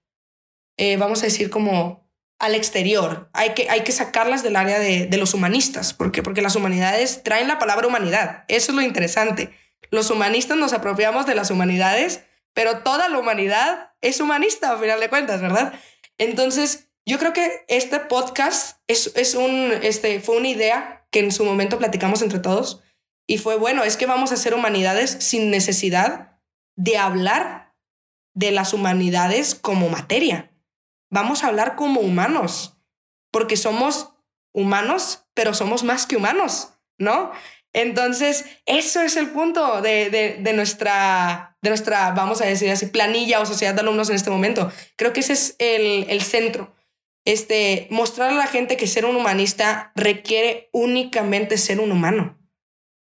[0.77, 3.29] eh, vamos a decir, como al exterior.
[3.33, 7.23] Hay que, hay que sacarlas del área de, de los humanistas, porque, porque las humanidades
[7.23, 8.45] traen la palabra humanidad.
[8.47, 9.51] Eso es lo interesante.
[9.91, 12.21] Los humanistas nos apropiamos de las humanidades,
[12.53, 15.73] pero toda la humanidad es humanista a final de cuentas, ¿verdad?
[16.17, 21.31] Entonces, yo creo que este podcast es, es un, este, fue una idea que en
[21.31, 22.81] su momento platicamos entre todos
[23.27, 26.39] y fue, bueno, es que vamos a hacer humanidades sin necesidad
[26.75, 27.75] de hablar
[28.33, 30.51] de las humanidades como materia.
[31.09, 32.71] Vamos a hablar como humanos.
[33.31, 34.13] porque somos
[34.53, 37.33] humanos, pero somos más que humanos, ¿no?
[37.73, 43.45] Entonces, eso es el punto de, nuestra, de nuestra, vamos a decir así, planilla o
[43.45, 44.71] sociedad de alumnos en este momento.
[44.95, 46.73] Creo que ese es el, el centro.
[47.25, 52.39] Este, mostrar a la gente que ser un humanista requiere únicamente ser un humano.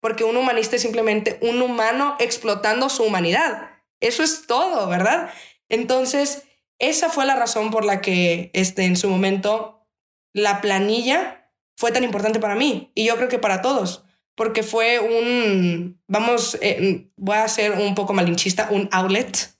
[0.00, 3.70] Porque un humanista es simplemente un humano explotando su humanidad.
[4.00, 5.30] Eso es todo, ¿verdad?
[5.68, 6.44] Entonces,
[6.78, 9.86] esa fue la razón por la que este, en su momento
[10.32, 14.04] la planilla fue tan importante para mí y yo creo que para todos
[14.38, 19.58] porque fue un, vamos, eh, voy a ser un poco malinchista, un outlet,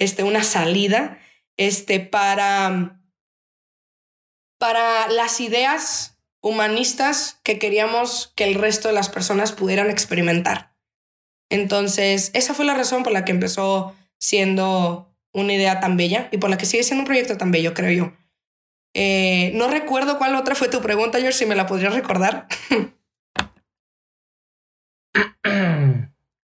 [0.00, 1.20] este, una salida,
[1.56, 3.00] este, para,
[4.58, 6.15] para las ideas
[6.46, 10.76] humanistas que queríamos que el resto de las personas pudieran experimentar.
[11.50, 16.38] Entonces, esa fue la razón por la que empezó siendo una idea tan bella y
[16.38, 18.12] por la que sigue siendo un proyecto tan bello, creo yo.
[18.94, 22.46] Eh, no recuerdo cuál otra fue tu pregunta, George, si me la podrías recordar.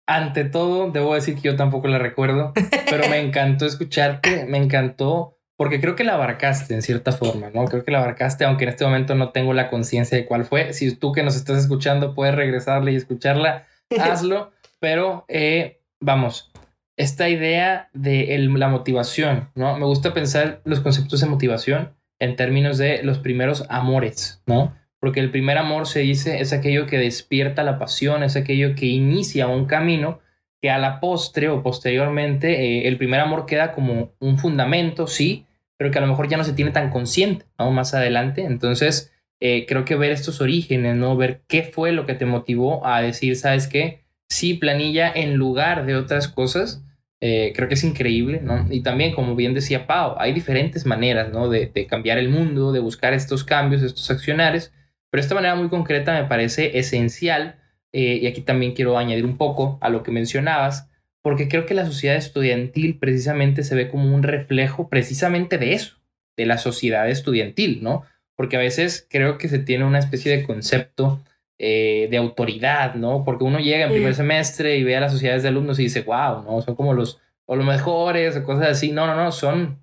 [0.07, 2.53] Ante todo, debo decir que yo tampoco la recuerdo,
[2.89, 7.65] pero me encantó escucharte, me encantó, porque creo que la abarcaste en cierta forma, ¿no?
[7.65, 10.73] Creo que la abarcaste, aunque en este momento no tengo la conciencia de cuál fue.
[10.73, 13.67] Si tú que nos estás escuchando puedes regresarle y escucharla,
[14.01, 16.53] hazlo, pero eh, vamos,
[16.97, 19.79] esta idea de la motivación, ¿no?
[19.79, 24.75] Me gusta pensar los conceptos de motivación en términos de los primeros amores, ¿no?
[25.07, 28.87] porque el primer amor se dice es aquello que despierta la pasión, es aquello que
[28.87, 30.19] inicia un camino
[30.61, 35.46] que a la postre o posteriormente eh, el primer amor queda como un fundamento, sí,
[35.77, 37.71] pero que a lo mejor ya no se tiene tan consciente, ¿no?
[37.71, 38.45] Más adelante.
[38.45, 41.17] Entonces, eh, creo que ver estos orígenes, ¿no?
[41.17, 44.05] Ver qué fue lo que te motivó a decir, ¿sabes qué?
[44.29, 46.83] Sí, planilla en lugar de otras cosas,
[47.21, 48.43] eh, creo que es increíble.
[48.71, 51.49] Y también, como bien decía Pau, hay diferentes maneras, ¿no?
[51.49, 54.73] De, de cambiar el mundo, de buscar estos cambios, estos accionarios
[55.11, 57.59] pero esta manera muy concreta me parece esencial,
[57.93, 60.91] eh, y aquí también quiero añadir un poco a lo que mencionabas,
[61.27, 65.97] porque creo que la sociedad estudiantil precisamente se ve como un reflejo precisamente de eso,
[66.37, 68.05] de la sociedad estudiantil, ¿no?
[68.37, 71.21] Porque a veces creo que se tiene una especie de concepto
[71.59, 73.25] eh, de autoridad, ¿no?
[73.25, 76.03] Porque uno llega en primer semestre y ve a las sociedades de alumnos y dice,
[76.03, 76.63] wow, ¿no?
[76.63, 78.93] Son como los, o los mejores o cosas así.
[78.93, 79.81] No, no, no, son,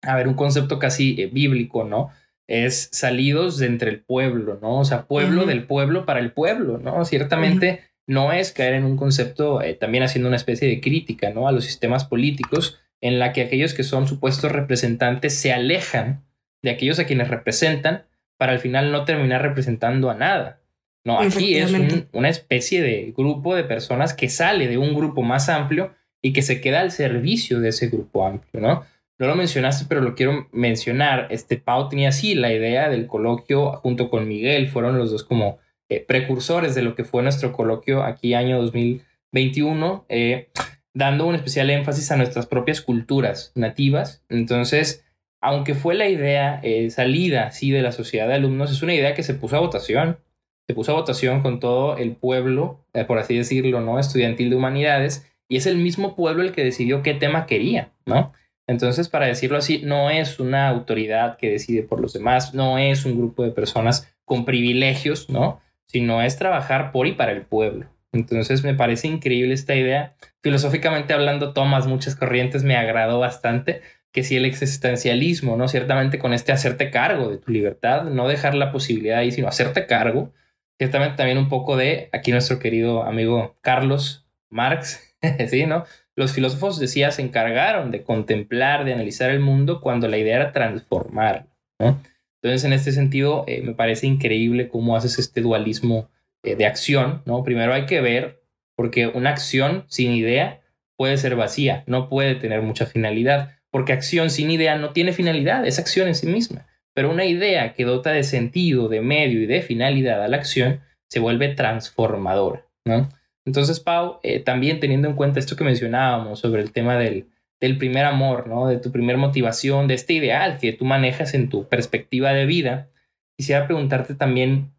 [0.00, 2.10] a ver, un concepto casi eh, bíblico, ¿no?
[2.46, 4.78] es salidos de entre el pueblo, ¿no?
[4.78, 7.04] O sea, pueblo del pueblo para el pueblo, ¿no?
[7.04, 11.48] Ciertamente no es caer en un concepto, eh, también haciendo una especie de crítica, ¿no?
[11.48, 16.24] A los sistemas políticos en la que aquellos que son supuestos representantes se alejan
[16.62, 18.04] de aquellos a quienes representan
[18.36, 20.60] para al final no terminar representando a nada.
[21.04, 21.72] No, aquí es
[22.12, 26.42] una especie de grupo de personas que sale de un grupo más amplio y que
[26.42, 28.84] se queda al servicio de ese grupo amplio, ¿no?
[29.18, 31.28] No lo mencionaste, pero lo quiero mencionar.
[31.30, 35.58] Este Pau tenía así la idea del coloquio junto con Miguel, fueron los dos como
[35.88, 40.48] eh, precursores de lo que fue nuestro coloquio aquí año 2021, eh,
[40.94, 44.24] dando un especial énfasis a nuestras propias culturas nativas.
[44.28, 45.04] Entonces,
[45.40, 49.14] aunque fue la idea eh, salida así de la sociedad de alumnos, es una idea
[49.14, 50.18] que se puso a votación.
[50.66, 54.00] Se puso a votación con todo el pueblo, por así decirlo, ¿no?
[54.00, 58.32] Estudiantil de humanidades, y es el mismo pueblo el que decidió qué tema quería, ¿no?
[58.66, 63.04] Entonces, para decirlo así, no es una autoridad que decide por los demás, no es
[63.04, 65.60] un grupo de personas con privilegios, ¿no?
[65.88, 67.86] Sino es trabajar por y para el pueblo.
[68.12, 70.16] Entonces, me parece increíble esta idea.
[70.42, 73.82] Filosóficamente hablando, tomas muchas corrientes, me agradó bastante
[74.16, 75.68] que si el existencialismo, ¿no?
[75.68, 79.86] Ciertamente con este hacerte cargo de tu libertad, no dejar la posibilidad ahí, sino hacerte
[79.86, 80.32] cargo.
[80.78, 85.14] Ciertamente también un poco de aquí nuestro querido amigo Carlos Marx,
[85.48, 85.84] ¿sí, no?
[86.14, 90.52] Los filósofos, decía, se encargaron de contemplar, de analizar el mundo cuando la idea era
[90.52, 91.50] transformarlo.
[91.78, 92.00] ¿no?
[92.46, 96.08] Entonces, en este sentido, eh, me parece increíble cómo haces este dualismo
[96.44, 97.22] eh, de acción.
[97.26, 97.42] ¿no?
[97.42, 98.40] Primero hay que ver,
[98.76, 100.60] porque una acción sin idea
[100.96, 105.66] puede ser vacía, no puede tener mucha finalidad, porque acción sin idea no tiene finalidad,
[105.66, 106.68] es acción en sí misma.
[106.94, 110.82] Pero una idea que dota de sentido, de medio y de finalidad a la acción
[111.08, 112.64] se vuelve transformadora.
[112.84, 113.08] ¿no?
[113.44, 117.26] Entonces, Pau, eh, también teniendo en cuenta esto que mencionábamos sobre el tema del,
[117.60, 118.66] del primer amor, ¿no?
[118.66, 122.90] De tu primer motivación, de este ideal que tú manejas en tu perspectiva de vida,
[123.36, 124.72] quisiera preguntarte también,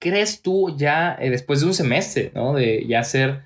[0.00, 2.54] ¿crees tú ya eh, después de un semestre, ¿no?
[2.54, 3.42] De ya ser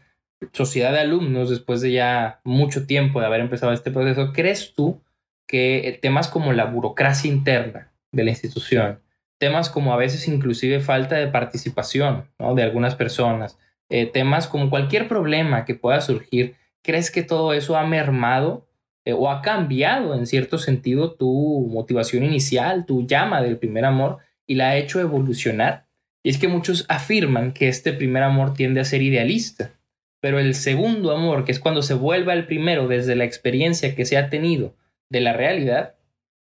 [0.52, 5.02] sociedad de alumnos, después de ya mucho tiempo de haber empezado este proceso, ¿crees tú
[5.46, 9.00] que temas como la burocracia interna de la institución,
[9.38, 12.54] temas como a veces inclusive falta de participación, ¿no?
[12.54, 13.58] De algunas personas,
[13.88, 18.66] eh, temas como cualquier problema que pueda surgir, ¿crees que todo eso ha mermado
[19.04, 24.18] eh, o ha cambiado en cierto sentido tu motivación inicial, tu llama del primer amor
[24.46, 25.86] y la ha hecho evolucionar.
[26.22, 29.72] Y es que muchos afirman que este primer amor tiende a ser idealista,
[30.20, 34.04] pero el segundo amor, que es cuando se vuelve al primero desde la experiencia que
[34.04, 34.76] se ha tenido
[35.08, 35.94] de la realidad,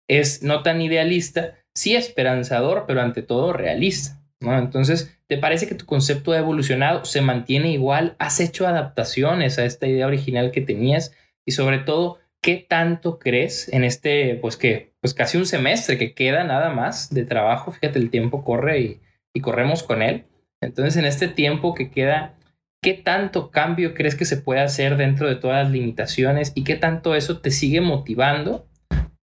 [0.08, 4.22] es no tan idealista, sí esperanzador, pero ante todo realista.
[4.40, 4.58] ¿No?
[4.58, 7.06] Entonces, ¿te parece que tu concepto ha evolucionado?
[7.06, 8.16] ¿Se mantiene igual?
[8.20, 11.14] ¿Has hecho adaptaciones a esta idea original que tenías?
[11.46, 16.14] Y sobre todo, ¿qué tanto crees en este, pues que, pues casi un semestre que
[16.14, 17.72] queda nada más de trabajo?
[17.72, 19.02] Fíjate, el tiempo corre y,
[19.34, 20.26] y corremos con él.
[20.62, 22.36] Entonces, en este tiempo que queda,
[22.82, 26.76] ¿qué tanto cambio crees que se puede hacer dentro de todas las limitaciones y qué
[26.76, 28.68] tanto eso te sigue motivando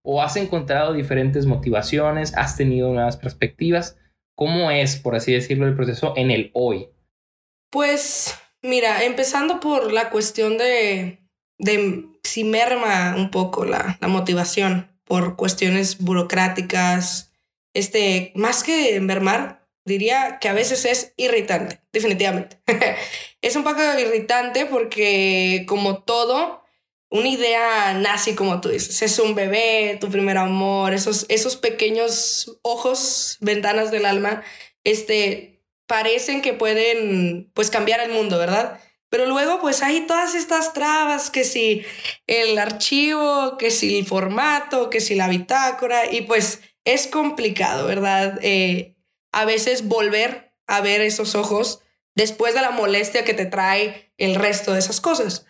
[0.03, 3.97] o has encontrado diferentes motivaciones, has tenido nuevas perspectivas.
[4.35, 6.89] ¿Cómo es, por así decirlo, el proceso en el hoy?
[7.69, 11.19] Pues mira, empezando por la cuestión de,
[11.59, 17.31] de si merma un poco la, motivación por cuestiones burocráticas,
[17.73, 22.57] este, más que mermar, diría que a veces es irritante, definitivamente.
[23.41, 26.62] es un poco irritante porque como todo,
[27.13, 29.03] una idea nazi, como tú dices.
[29.03, 34.43] Es un bebé, tu primer amor, esos, esos pequeños ojos, ventanas del alma,
[34.83, 38.79] este, parecen que pueden, pues, cambiar el mundo, ¿verdad?
[39.09, 41.85] Pero luego, pues, hay todas estas trabas, que si
[42.25, 48.39] el archivo, que si el formato, que si la bitácora, y pues es complicado, ¿verdad?
[48.41, 48.95] Eh,
[49.31, 51.81] a veces volver a ver esos ojos
[52.15, 55.45] después de la molestia que te trae el resto de esas cosas.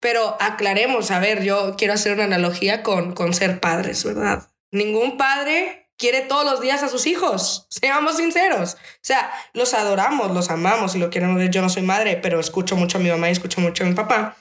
[0.00, 4.48] Pero aclaremos, a ver, yo quiero hacer una analogía con, con ser padres, ¿verdad?
[4.70, 8.74] Ningún padre quiere todos los días a sus hijos, seamos sinceros.
[8.74, 11.42] O sea, los adoramos, los amamos y lo queremos.
[11.50, 13.94] Yo no soy madre, pero escucho mucho a mi mamá y escucho mucho a mi
[13.94, 14.36] papá.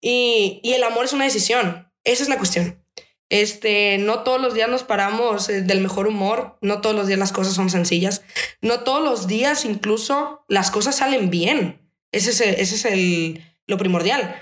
[0.00, 1.90] Y, y el amor es una decisión.
[2.04, 2.82] Esa es la cuestión.
[3.30, 7.18] Este, no todos los días nos paramos eh, del mejor humor, no todos los días
[7.18, 8.22] las cosas son sencillas,
[8.62, 11.90] no todos los días incluso las cosas salen bien.
[12.10, 14.40] Ese es, ese es el, lo primordial.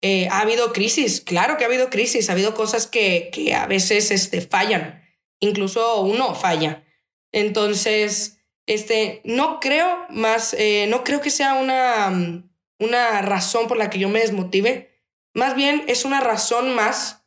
[0.00, 3.66] Eh, ha habido crisis, claro que ha habido crisis, ha habido cosas que, que a
[3.66, 5.02] veces este, fallan,
[5.40, 6.84] incluso uno falla.
[7.32, 12.44] Entonces, este, no creo más, eh, no creo que sea una,
[12.78, 15.02] una razón por la que yo me desmotive,
[15.34, 17.24] más bien es una razón más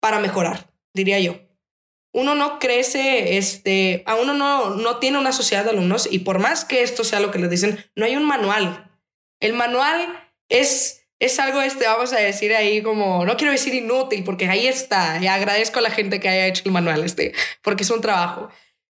[0.00, 1.36] para mejorar, diría yo.
[2.14, 6.40] Uno no crece, este, a uno no, no tiene una sociedad de alumnos y por
[6.40, 8.90] más que esto sea lo que le dicen, no hay un manual.
[9.40, 14.24] El manual es es algo, este, vamos a decir ahí como, no quiero decir inútil,
[14.24, 17.32] porque ahí está, y agradezco a la gente que haya hecho el manual, este,
[17.62, 18.48] porque es un trabajo.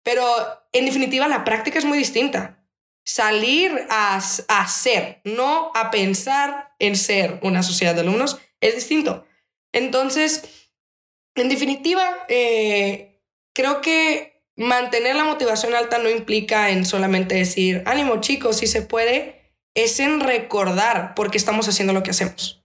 [0.03, 0.23] Pero
[0.71, 2.63] en definitiva, la práctica es muy distinta.
[3.03, 9.25] Salir a, a ser, no a pensar en ser una sociedad de alumnos, es distinto.
[9.73, 10.69] Entonces,
[11.35, 13.21] en definitiva, eh,
[13.53, 18.81] creo que mantener la motivación alta no implica en solamente decir, ánimo chicos, si se
[18.81, 19.42] puede,
[19.75, 22.63] es en recordar por qué estamos haciendo lo que hacemos.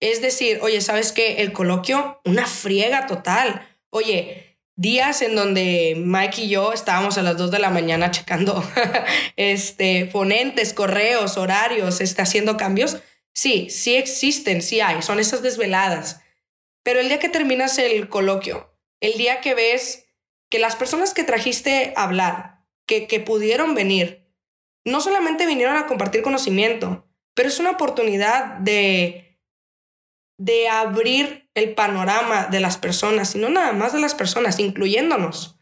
[0.00, 1.42] Es decir, oye, ¿sabes qué?
[1.42, 3.68] El coloquio, una friega total.
[3.90, 8.64] Oye, días en donde Mike y yo estábamos a las 2 de la mañana checando
[9.36, 12.98] este, ponentes, correos, horarios, está haciendo cambios.
[13.32, 16.20] Sí, sí existen, sí hay, son esas desveladas.
[16.82, 20.06] Pero el día que terminas el coloquio, el día que ves
[20.50, 24.21] que las personas que trajiste a hablar, que, que pudieron venir,
[24.84, 29.38] no solamente vinieron a compartir conocimiento, pero es una oportunidad de,
[30.38, 35.58] de abrir el panorama de las personas, y no nada más de las personas, incluyéndonos,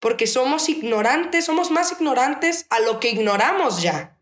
[0.00, 4.20] porque somos ignorantes, somos más ignorantes a lo que ignoramos ya.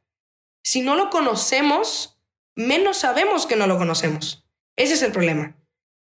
[0.65, 2.21] Si no lo conocemos,
[2.55, 4.47] menos sabemos que no lo conocemos.
[4.77, 5.57] Ese es el problema.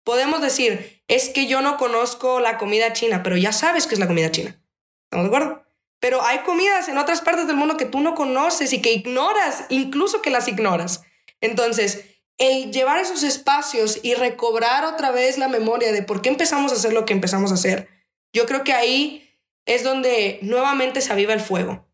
[0.05, 3.99] Podemos decir, es que yo no conozco la comida china, pero ya sabes que es
[3.99, 4.61] la comida china.
[5.05, 5.64] ¿Estamos de acuerdo?
[5.99, 9.65] Pero hay comidas en otras partes del mundo que tú no conoces y que ignoras,
[9.69, 11.03] incluso que las ignoras.
[11.41, 12.05] Entonces,
[12.37, 16.75] el llevar esos espacios y recobrar otra vez la memoria de por qué empezamos a
[16.75, 17.89] hacer lo que empezamos a hacer,
[18.33, 19.29] yo creo que ahí
[19.65, 21.87] es donde nuevamente se aviva el fuego.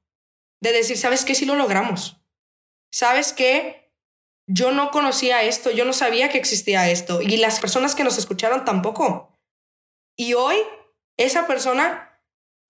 [0.61, 1.35] De decir, ¿sabes qué?
[1.35, 2.17] Si lo logramos.
[2.91, 3.91] ¿Sabes qué?
[4.47, 8.17] Yo no conocía esto, yo no sabía que existía esto y las personas que nos
[8.17, 9.39] escucharon tampoco.
[10.17, 10.57] Y hoy
[11.17, 12.10] esa persona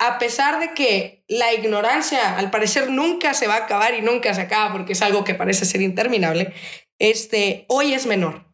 [0.03, 4.33] a pesar de que la ignorancia al parecer nunca se va a acabar y nunca
[4.33, 6.55] se acaba porque es algo que parece ser interminable,
[6.97, 8.51] este, hoy es menor.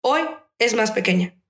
[0.00, 0.22] Hoy
[0.58, 1.40] es más pequeña.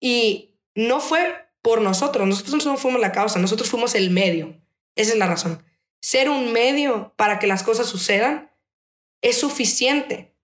[0.00, 4.60] Y no fue por nosotros, nosotros no fuimos la causa, nosotros fuimos el medio.
[4.96, 5.64] Esa es la razón.
[6.02, 8.52] Ser un medio para que las cosas sucedan
[9.22, 10.36] es suficiente.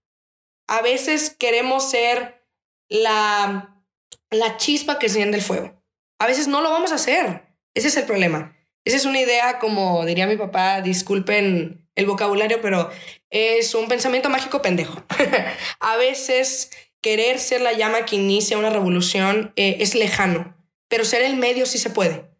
[0.66, 2.42] A veces queremos ser
[2.88, 3.84] la,
[4.30, 5.84] la chispa que enciende el fuego.
[6.18, 7.51] A veces no lo vamos a hacer.
[7.74, 8.56] Ese es el problema.
[8.84, 12.90] Esa es una idea, como diría mi papá, disculpen el vocabulario, pero
[13.30, 15.04] es un pensamiento mágico pendejo.
[15.80, 16.70] a veces
[17.00, 20.56] querer ser la llama que inicia una revolución eh, es lejano,
[20.88, 22.30] pero ser el medio sí se puede.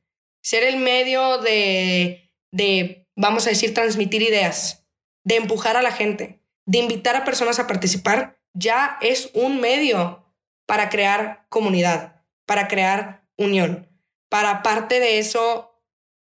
[0.43, 4.87] Ser el medio de, de, vamos a decir, transmitir ideas,
[5.25, 10.25] de empujar a la gente, de invitar a personas a participar, ya es un medio
[10.67, 13.92] para crear comunidad, para crear unión.
[14.33, 15.79] Para parte de eso,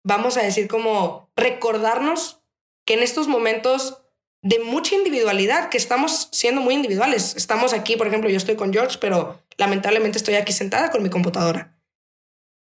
[0.04, 2.44] vamos a decir como recordarnos
[2.86, 4.04] que en estos momentos
[4.44, 7.36] de mucha individualidad, que estamos siendo muy individuales.
[7.36, 11.10] Estamos aquí, por ejemplo, yo estoy con George, pero lamentablemente estoy aquí sentada con mi
[11.10, 11.76] computadora.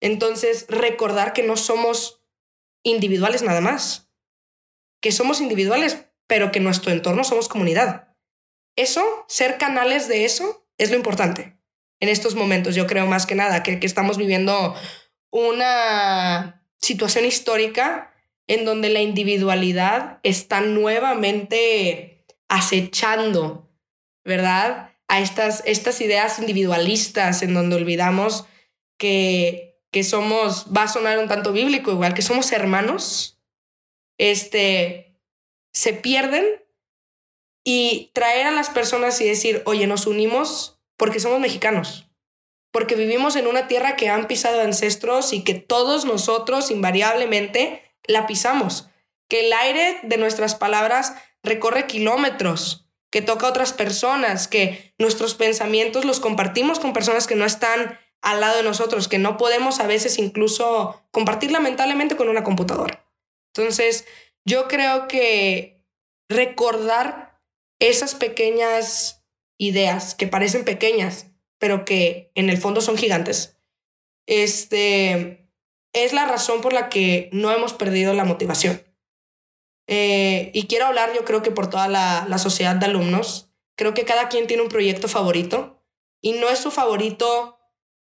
[0.01, 2.23] Entonces, recordar que no somos
[2.85, 4.09] individuales nada más,
[5.03, 8.15] que somos individuales, pero que nuestro entorno somos comunidad.
[8.77, 11.59] Eso, ser canales de eso, es lo importante.
[11.99, 14.77] En estos momentos, yo creo más que nada que, que estamos viviendo
[15.31, 18.13] una situación histórica
[18.47, 23.69] en donde la individualidad está nuevamente acechando,
[24.25, 24.91] ¿verdad?
[25.09, 28.47] A estas, estas ideas individualistas en donde olvidamos
[28.99, 33.41] que, que somos, va a sonar un tanto bíblico igual, que somos hermanos,
[34.19, 35.19] este,
[35.73, 36.45] se pierden
[37.65, 42.06] y traer a las personas y decir, oye, nos unimos porque somos mexicanos,
[42.77, 48.27] porque vivimos en una tierra que han pisado ancestros y que todos nosotros invariablemente la
[48.27, 48.91] pisamos,
[49.31, 55.35] que el aire de nuestras palabras recorre kilómetros, que toca a otras personas, que nuestros
[55.35, 59.81] pensamientos los compartimos con personas que no están al lado de nosotros, que no podemos
[59.81, 63.11] a veces incluso compartir lamentablemente con una computadora.
[63.55, 64.05] Entonces,
[64.45, 65.83] yo creo que
[66.29, 67.41] recordar
[67.81, 69.25] esas pequeñas
[69.57, 71.29] ideas que parecen pequeñas,
[71.59, 73.57] pero que en el fondo son gigantes,
[74.27, 75.51] este,
[75.93, 78.83] es la razón por la que no hemos perdido la motivación.
[79.89, 83.95] Eh, y quiero hablar, yo creo que por toda la, la sociedad de alumnos, creo
[83.95, 85.83] que cada quien tiene un proyecto favorito
[86.21, 87.59] y no es su favorito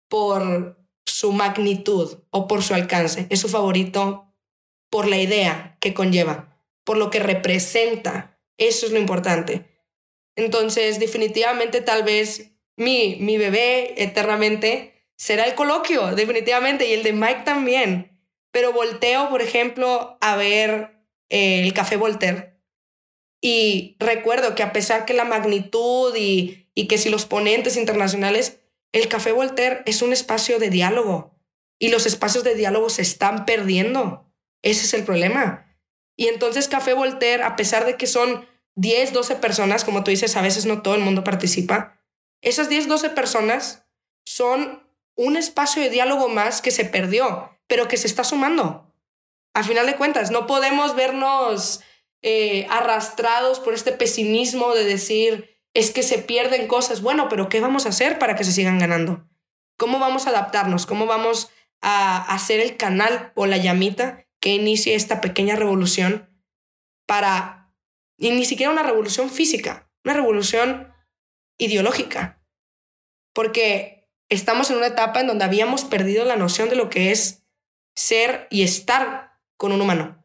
[0.09, 4.27] por su magnitud o por su alcance, es su favorito
[4.89, 8.39] por la idea que conlleva, por lo que representa.
[8.57, 9.71] Eso es lo importante.
[10.35, 17.13] Entonces, definitivamente, tal vez mi, mi bebé eternamente será el coloquio, definitivamente, y el de
[17.13, 18.19] Mike también.
[18.51, 22.59] Pero volteo, por ejemplo, a ver eh, el Café Voltaire.
[23.39, 28.59] Y recuerdo que a pesar que la magnitud y, y que si los ponentes internacionales,
[28.91, 31.39] el Café Voltaire es un espacio de diálogo.
[31.79, 34.31] Y los espacios de diálogo se están perdiendo.
[34.61, 35.75] Ese es el problema.
[36.15, 38.45] Y entonces Café Voltaire, a pesar de que son
[38.75, 42.00] 10, 12 personas, como tú dices, a veces no todo el mundo participa,
[42.41, 43.85] esas 10, 12 personas
[44.25, 48.93] son un espacio de diálogo más que se perdió, pero que se está sumando.
[49.53, 51.81] A final de cuentas, no podemos vernos
[52.21, 57.01] eh, arrastrados por este pesimismo de decir, es que se pierden cosas.
[57.01, 59.27] Bueno, pero ¿qué vamos a hacer para que se sigan ganando?
[59.77, 60.85] ¿Cómo vamos a adaptarnos?
[60.85, 61.49] ¿Cómo vamos
[61.81, 66.29] a hacer el canal o la llamita que inicie esta pequeña revolución
[67.05, 67.73] para,
[68.17, 70.90] y ni siquiera una revolución física, una revolución
[71.61, 72.41] ideológica?
[73.33, 77.43] Porque estamos en una etapa en donde habíamos perdido la noción de lo que es
[77.95, 80.23] ser y estar con un humano.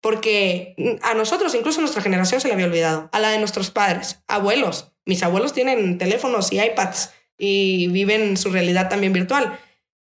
[0.00, 3.10] Porque a nosotros, incluso a nuestra generación, se le había olvidado.
[3.12, 4.92] A la de nuestros padres, abuelos.
[5.04, 9.58] Mis abuelos tienen teléfonos y iPads y viven su realidad también virtual.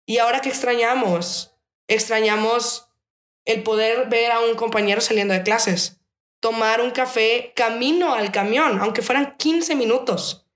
[0.07, 1.55] Y ahora que extrañamos,
[1.87, 2.89] extrañamos
[3.45, 6.00] el poder ver a un compañero saliendo de clases,
[6.41, 10.51] tomar un café camino al camión, aunque fueran 15 minutos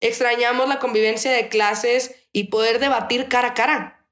[0.00, 4.06] Extrañamos la convivencia de clases y poder debatir cara a cara.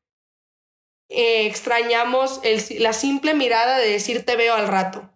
[1.08, 2.42] Eh, extrañamos
[2.78, 5.10] la simple mirada de decir te veo al rato.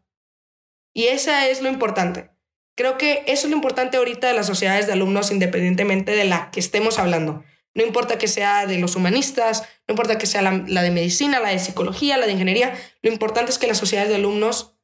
[0.95, 2.31] Y esa es lo importante.
[2.75, 6.51] Creo que eso es lo importante ahorita de las sociedades de alumnos, independientemente de la
[6.51, 7.45] que estemos hablando.
[7.75, 11.41] No importa que sea de los humanistas, no importa que sea la, la de medicina,
[11.41, 14.79] la de psicología, la de ingeniería, lo importante es que las sociedades de alumnos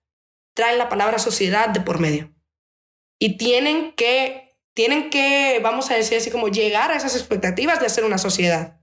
[0.58, 2.34] traen la palabra sociedad de por medio.
[3.20, 7.86] Y tienen que tienen que, vamos a decir así como, llegar a esas expectativas de
[7.86, 8.80] hacer una sociedad.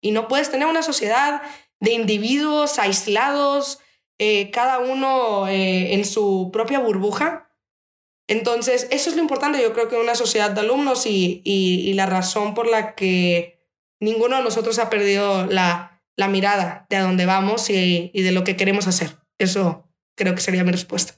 [0.00, 1.42] Y no puedes tener una sociedad
[1.80, 3.80] de individuos aislados,
[4.18, 7.52] eh, cada uno eh, en su propia burbuja.
[8.28, 12.06] Entonces, eso es lo importante, yo creo que una sociedad de alumnos y, y, la
[12.06, 13.58] razón por la que
[13.98, 18.30] ninguno de nosotros ha perdido la, la mirada de a dónde vamos y, y de
[18.30, 19.16] lo que queremos hacer.
[19.38, 19.85] Eso
[20.16, 21.14] creo que sería mi respuesta.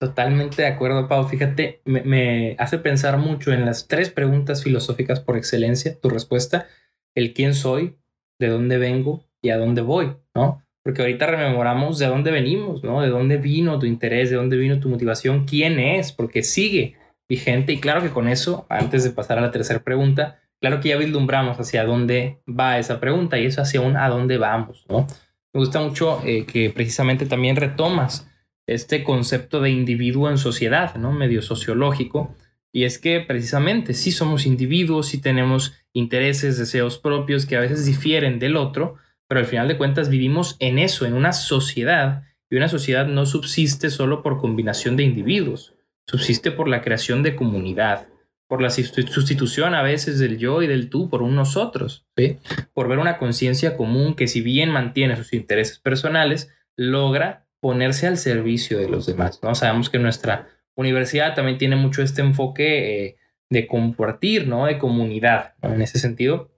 [0.00, 1.28] Totalmente de acuerdo, Pau.
[1.28, 6.68] Fíjate, me, me, hace pensar mucho en las tres preguntas filosóficas por excelencia, tu respuesta,
[7.14, 7.96] el quién soy,
[8.38, 10.62] de dónde vengo y a dónde voy, ¿no?
[10.82, 13.02] Porque ahorita rememoramos de dónde venimos, ¿no?
[13.02, 16.96] De dónde vino tu interés, de dónde vino tu motivación, quién es, porque sigue
[17.28, 17.72] vigente.
[17.72, 20.96] Y claro que con eso, antes de pasar a la tercera pregunta, claro que ya
[20.96, 25.06] vislumbramos hacia dónde va esa pregunta y eso hacia un a dónde vamos, ¿no?
[25.52, 28.28] Me gusta mucho eh, que precisamente también retomas
[28.66, 31.12] este concepto de individuo en sociedad, ¿no?
[31.12, 32.34] Medio sociológico.
[32.70, 37.86] Y es que precisamente sí somos individuos, sí tenemos intereses, deseos propios que a veces
[37.86, 38.96] difieren del otro,
[39.26, 43.26] pero al final de cuentas vivimos en eso, en una sociedad, y una sociedad no
[43.26, 45.74] subsiste solo por combinación de individuos,
[46.06, 48.08] subsiste por la creación de comunidad,
[48.48, 52.38] por la sustitución a veces del yo y del tú por un nosotros, ¿sí?
[52.72, 58.16] por ver una conciencia común que si bien mantiene sus intereses personales, logra ponerse al
[58.16, 59.40] servicio de los demás.
[59.42, 59.54] ¿no?
[59.54, 63.16] Sabemos que nuestra universidad también tiene mucho este enfoque eh,
[63.50, 64.64] de compartir, ¿no?
[64.64, 65.54] de comunidad.
[65.60, 66.50] En ese sentido,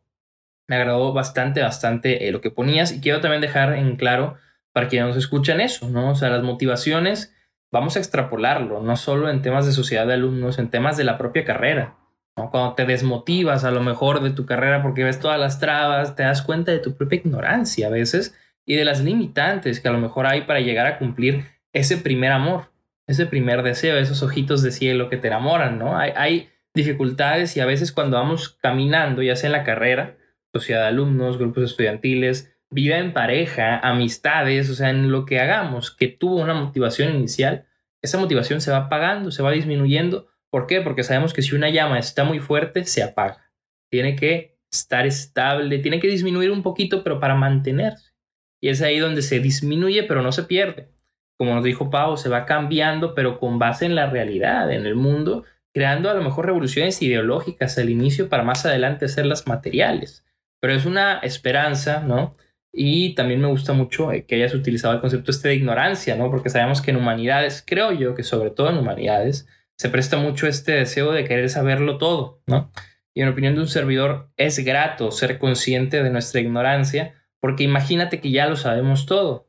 [0.68, 4.36] me agradó bastante, bastante eh, lo que ponías y quiero también dejar en claro
[4.72, 6.12] para quienes nos escuchan eso, ¿no?
[6.12, 7.34] O sea, las motivaciones
[7.72, 11.18] vamos a extrapolarlo, no solo en temas de sociedad de alumnos, en temas de la
[11.18, 11.96] propia carrera.
[12.34, 16.22] Cuando te desmotivas a lo mejor de tu carrera porque ves todas las trabas, te
[16.22, 19.98] das cuenta de tu propia ignorancia a veces y de las limitantes que a lo
[19.98, 22.70] mejor hay para llegar a cumplir ese primer amor,
[23.06, 25.98] ese primer deseo, esos ojitos de cielo que te enamoran, ¿no?
[25.98, 30.16] Hay, hay dificultades y a veces cuando vamos caminando, ya sea en la carrera,
[30.52, 35.90] sociedad de alumnos, grupos estudiantiles, vida en pareja, amistades, o sea, en lo que hagamos
[35.90, 37.66] que tuvo una motivación inicial,
[38.02, 40.28] esa motivación se va apagando, se va disminuyendo.
[40.50, 40.80] ¿Por qué?
[40.80, 43.52] Porque sabemos que si una llama está muy fuerte, se apaga.
[43.90, 48.12] Tiene que estar estable, tiene que disminuir un poquito, pero para mantenerse.
[48.60, 50.90] Y es ahí donde se disminuye, pero no se pierde.
[51.38, 54.94] Como nos dijo Pau, se va cambiando, pero con base en la realidad, en el
[54.94, 60.24] mundo, creando a lo mejor revoluciones ideológicas al inicio para más adelante hacerlas materiales.
[60.60, 62.36] Pero es una esperanza, ¿no?
[62.72, 66.30] Y también me gusta mucho eh, que hayas utilizado el concepto este de ignorancia, ¿no?
[66.30, 70.46] Porque sabemos que en humanidades, creo yo que sobre todo en humanidades, se presta mucho
[70.46, 72.70] este deseo de querer saberlo todo, ¿no?
[73.14, 78.20] Y en opinión de un servidor, es grato ser consciente de nuestra ignorancia, porque imagínate
[78.20, 79.48] que ya lo sabemos todo.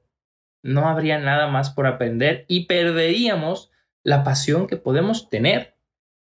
[0.64, 3.72] No habría nada más por aprender y perderíamos
[4.04, 5.76] la pasión que podemos tener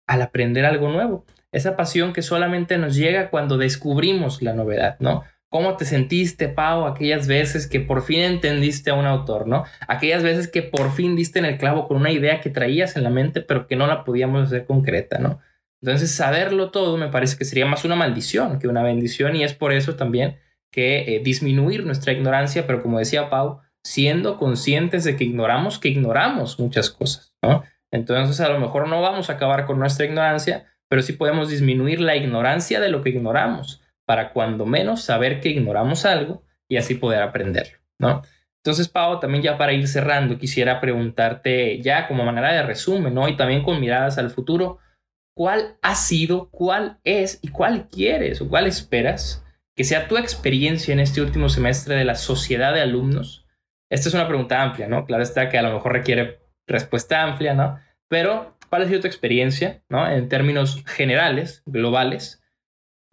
[0.06, 1.24] al aprender algo nuevo.
[1.50, 5.24] Esa pasión que solamente nos llega cuando descubrimos la novedad, ¿no?
[5.54, 9.62] ¿Cómo te sentiste, Pau, aquellas veces que por fin entendiste a un autor, ¿no?
[9.86, 13.04] Aquellas veces que por fin diste en el clavo con una idea que traías en
[13.04, 15.38] la mente, pero que no la podíamos hacer concreta, ¿no?
[15.80, 19.54] Entonces, saberlo todo me parece que sería más una maldición que una bendición y es
[19.54, 20.40] por eso también
[20.72, 25.88] que eh, disminuir nuestra ignorancia, pero como decía Pau, siendo conscientes de que ignoramos, que
[25.88, 27.62] ignoramos muchas cosas, ¿no?
[27.92, 32.00] Entonces, a lo mejor no vamos a acabar con nuestra ignorancia, pero sí podemos disminuir
[32.00, 36.94] la ignorancia de lo que ignoramos para cuando menos saber que ignoramos algo y así
[36.94, 38.22] poder aprenderlo, ¿no?
[38.64, 43.28] Entonces, Pau, también ya para ir cerrando, quisiera preguntarte ya como manera de resumen, ¿no?
[43.28, 44.78] Y también con miradas al futuro,
[45.36, 49.44] ¿cuál ha sido, cuál es y cuál quieres o cuál esperas
[49.76, 53.46] que sea tu experiencia en este último semestre de la sociedad de alumnos?
[53.90, 55.04] Esta es una pregunta amplia, ¿no?
[55.04, 57.78] Claro está que a lo mejor requiere respuesta amplia, ¿no?
[58.08, 60.10] Pero, ¿cuál ha sido tu experiencia, ¿no?
[60.10, 62.42] En términos generales, globales,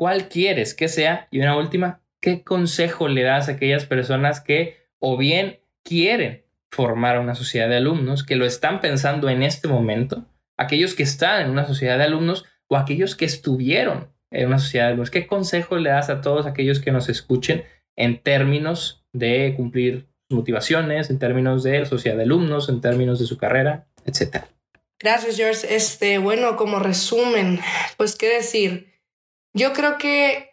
[0.02, 1.28] ¿Cuál quieres que sea?
[1.30, 7.20] Y una última, ¿qué consejo le das a aquellas personas que o bien quieren formar
[7.20, 10.26] una sociedad de alumnos, que lo están pensando en este momento,
[10.58, 14.86] aquellos que están en una sociedad de alumnos o aquellos que estuvieron en una sociedad
[14.86, 15.12] de alumnos?
[15.12, 17.64] ¿Qué consejo le das a todos aquellos que nos escuchen
[17.96, 23.20] en términos de cumplir sus motivaciones, en términos de la sociedad de alumnos, en términos
[23.20, 24.48] de su carrera, etcétera?
[25.00, 25.76] Gracias, George.
[25.76, 27.60] Este, bueno, como resumen,
[27.98, 28.91] pues qué decir
[29.54, 30.52] yo creo que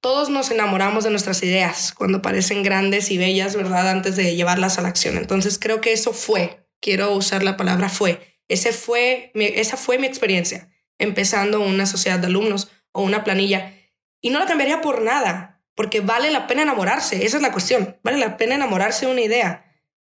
[0.00, 3.88] todos nos enamoramos de nuestras ideas cuando parecen grandes y bellas, ¿verdad?
[3.88, 5.16] Antes de llevarlas a la acción.
[5.16, 8.38] Entonces creo que eso fue, quiero usar la palabra fue.
[8.48, 13.74] Ese fue esa fue mi experiencia, empezando una sociedad de alumnos o una planilla.
[14.20, 17.98] Y no la cambiaría por nada, porque vale la pena enamorarse, esa es la cuestión,
[18.02, 19.64] vale la pena enamorarse de una idea.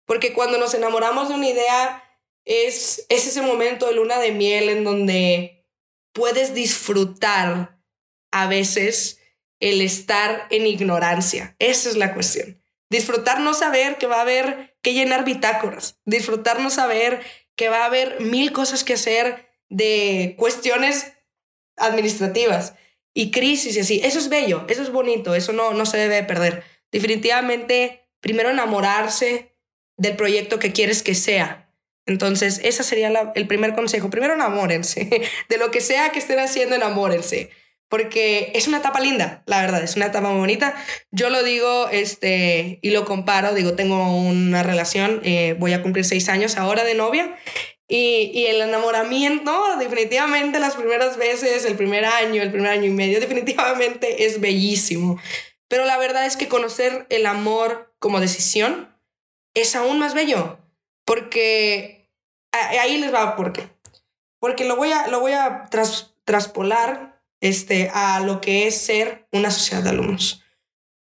[0.06, 2.04] Porque cuando nos enamoramos de una idea
[2.46, 5.66] es, es ese momento de luna de miel en donde
[6.14, 7.77] puedes disfrutar
[8.32, 9.20] a veces
[9.60, 11.56] el estar en ignorancia.
[11.60, 12.62] Esa es la cuestión.
[12.90, 16.00] Disfrutar no saber que va a haber que llenar bitácoras.
[16.06, 17.22] Disfrutar no saber
[17.56, 21.14] que va a haber mil cosas que hacer de cuestiones
[21.76, 22.76] administrativas
[23.14, 24.02] y crisis y así.
[24.04, 26.64] Eso es bello, eso es bonito, eso no, no se debe perder.
[26.92, 29.56] Definitivamente, primero enamorarse
[29.98, 31.68] del proyecto que quieres que sea.
[32.06, 34.10] Entonces, ese sería el primer consejo.
[34.10, 35.10] Primero, enamórense.
[35.50, 37.50] De lo que sea que estén haciendo, enamórense.
[37.90, 40.76] Porque es una etapa linda, la verdad, es una etapa muy bonita.
[41.12, 46.04] Yo lo digo este, y lo comparo, digo, tengo una relación, eh, voy a cumplir
[46.04, 47.38] seis años ahora de novia
[47.88, 52.90] y, y, el enamoramiento, definitivamente las primeras veces, el primer año, el primer año y
[52.90, 55.20] medio, definitivamente es bellísimo.
[55.70, 58.94] Pero la verdad es que conocer el amor como decisión
[59.54, 60.60] es aún más bello,
[61.06, 62.10] porque
[62.52, 63.70] ahí les va por qué.
[64.40, 65.66] Porque lo voy a, lo voy a
[66.26, 67.07] traspolar
[67.42, 70.44] este, a lo que es ser una sociedad de alumnos.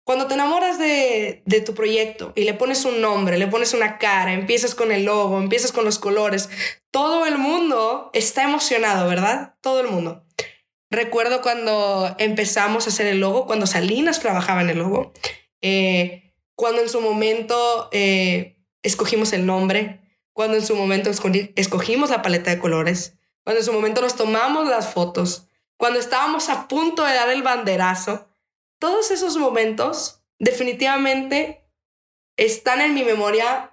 [0.04, 3.98] Cuando te enamoras de, de, tu proyecto y le pones un nombre, le pones una
[3.98, 6.48] cara, empiezas con el logo, empiezas con los colores,
[6.92, 9.56] todo el mundo está emocionado, ¿verdad?
[9.60, 10.24] Todo el mundo.
[10.90, 15.12] Recuerdo cuando empezamos a hacer el logo, cuando Salinas trabajaba en el logo,
[15.60, 20.00] eh, cuando en su momento eh, escogimos el nombre,
[20.32, 24.68] cuando en su momento escogimos la paleta de colores, cuando en su momento nos tomamos
[24.68, 28.28] las fotos, cuando estábamos a punto de dar el banderazo,
[28.78, 31.66] todos esos momentos definitivamente
[32.36, 33.72] están en mi memoria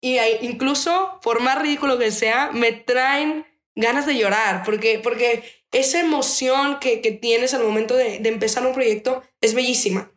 [0.00, 6.00] y incluso, por más ridículo que sea, me traen ganas de llorar, porque, porque esa
[6.00, 10.12] emoción que, que tienes al momento de, de empezar un proyecto es bellísima.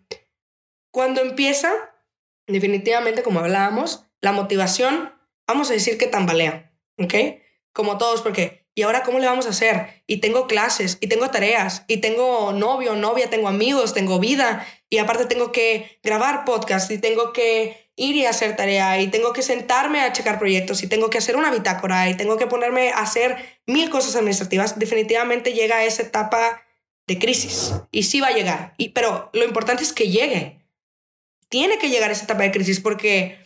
[0.91, 1.71] Cuando empieza,
[2.47, 5.13] definitivamente, como hablábamos, la motivación,
[5.47, 7.13] vamos a decir que tambalea, ¿ok?
[7.73, 10.03] Como todos, porque ¿y ahora cómo le vamos a hacer?
[10.07, 14.99] Y tengo clases, y tengo tareas, y tengo novio, novia, tengo amigos, tengo vida, y
[14.99, 19.41] aparte tengo que grabar podcast, y tengo que ir y hacer tarea, y tengo que
[19.41, 22.99] sentarme a checar proyectos, y tengo que hacer una bitácora, y tengo que ponerme a
[22.99, 26.61] hacer mil cosas administrativas, definitivamente llega a esa etapa
[27.05, 27.73] de crisis.
[27.91, 30.61] Y sí va a llegar, y, pero lo importante es que llegue.
[31.49, 33.39] Tiene que llegar a esa etapa de crisis porque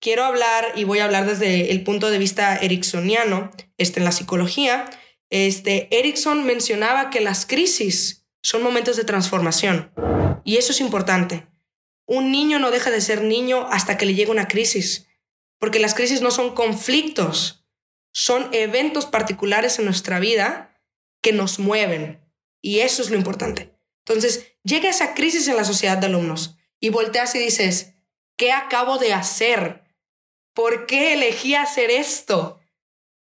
[0.00, 4.12] quiero hablar y voy a hablar desde el punto de vista ericksoniano, este, en la
[4.12, 4.84] psicología.
[5.30, 9.92] Este, Erickson mencionaba que las crisis son momentos de transformación
[10.44, 11.46] y eso es importante.
[12.06, 15.08] Un niño no deja de ser niño hasta que le llega una crisis,
[15.58, 17.66] porque las crisis no son conflictos,
[18.12, 20.80] son eventos particulares en nuestra vida
[21.22, 22.20] que nos mueven
[22.62, 23.74] y eso es lo importante.
[24.06, 27.94] Entonces, llega esa crisis en la sociedad de alumnos y volteas y dices,
[28.38, 29.82] ¿Qué acabo de hacer?
[30.54, 32.60] ¿Por qué elegí hacer esto?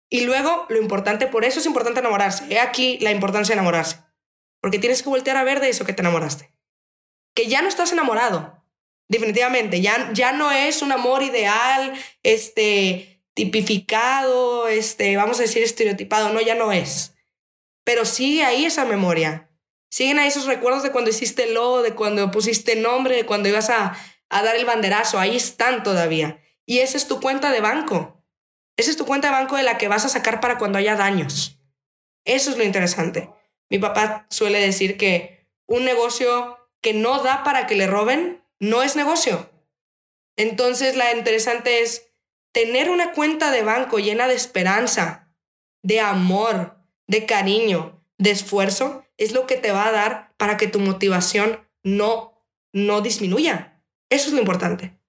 [0.10, 2.46] Y luego, lo importante, por eso es importante enamorarse.
[2.50, 3.98] He aquí la importancia de enamorarse.
[4.62, 6.54] Porque tienes que voltear a ver de eso que te enamoraste.
[7.34, 8.64] Que ya no estás enamorado.
[9.10, 9.82] Definitivamente.
[9.82, 16.32] Ya, ya no es un amor ideal, este, tipificado, este, vamos a decir estereotipado.
[16.32, 17.16] No, ya no es.
[17.84, 19.50] Pero sigue ahí esa memoria.
[19.90, 23.70] Siguen ahí esos recuerdos de cuando hiciste lo, de cuando pusiste nombre, de cuando ibas
[23.70, 23.98] a,
[24.32, 26.42] a dar el banderazo, ahí están todavía.
[26.66, 28.24] Y esa es tu cuenta de banco.
[28.78, 30.96] Esa es tu cuenta de banco de la que vas a sacar para cuando haya
[30.96, 31.60] daños.
[32.26, 33.30] Eso es lo interesante.
[33.70, 38.84] Mi papá suele decir que un negocio que no da para que le roben no
[38.84, 39.52] es negocio.
[40.38, 42.10] Entonces, la interesante es
[42.54, 45.30] tener una cuenta de banco llena de esperanza,
[45.84, 46.78] de amor,
[47.08, 51.68] de cariño, de esfuerzo, es lo que te va a dar para que tu motivación
[51.84, 53.71] no, no disminuya.
[54.12, 55.00] Eso es lo importante.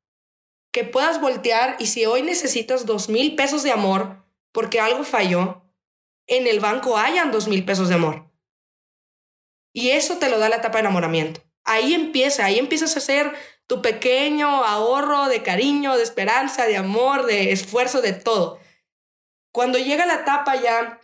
[0.73, 5.63] Que puedas voltear y si hoy necesitas dos mil pesos de amor porque algo falló,
[6.27, 8.31] en el banco hayan dos mil pesos de amor.
[9.75, 11.43] Y eso te lo da la etapa de enamoramiento.
[11.65, 13.33] Ahí empieza, ahí empiezas a hacer
[13.67, 18.61] tu pequeño ahorro de cariño, de esperanza, de amor, de esfuerzo, de todo.
[19.51, 21.01] Cuando llega la etapa ya,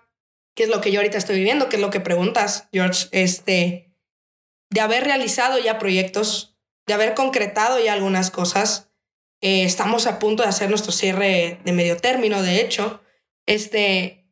[0.55, 3.93] que es lo que yo ahorita estoy viviendo, que es lo que preguntas, George, este,
[4.71, 6.58] de haber realizado ya proyectos,
[6.89, 8.91] de haber concretado ya algunas cosas.
[9.43, 13.01] Eh, estamos a punto de hacer nuestro cierre de medio término, de hecho.
[13.47, 14.27] Este,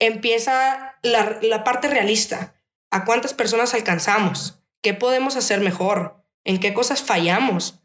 [0.00, 2.54] empieza la, la parte realista.
[2.90, 4.58] ¿A cuántas personas alcanzamos?
[4.82, 6.24] ¿Qué podemos hacer mejor?
[6.44, 7.80] ¿En qué cosas fallamos?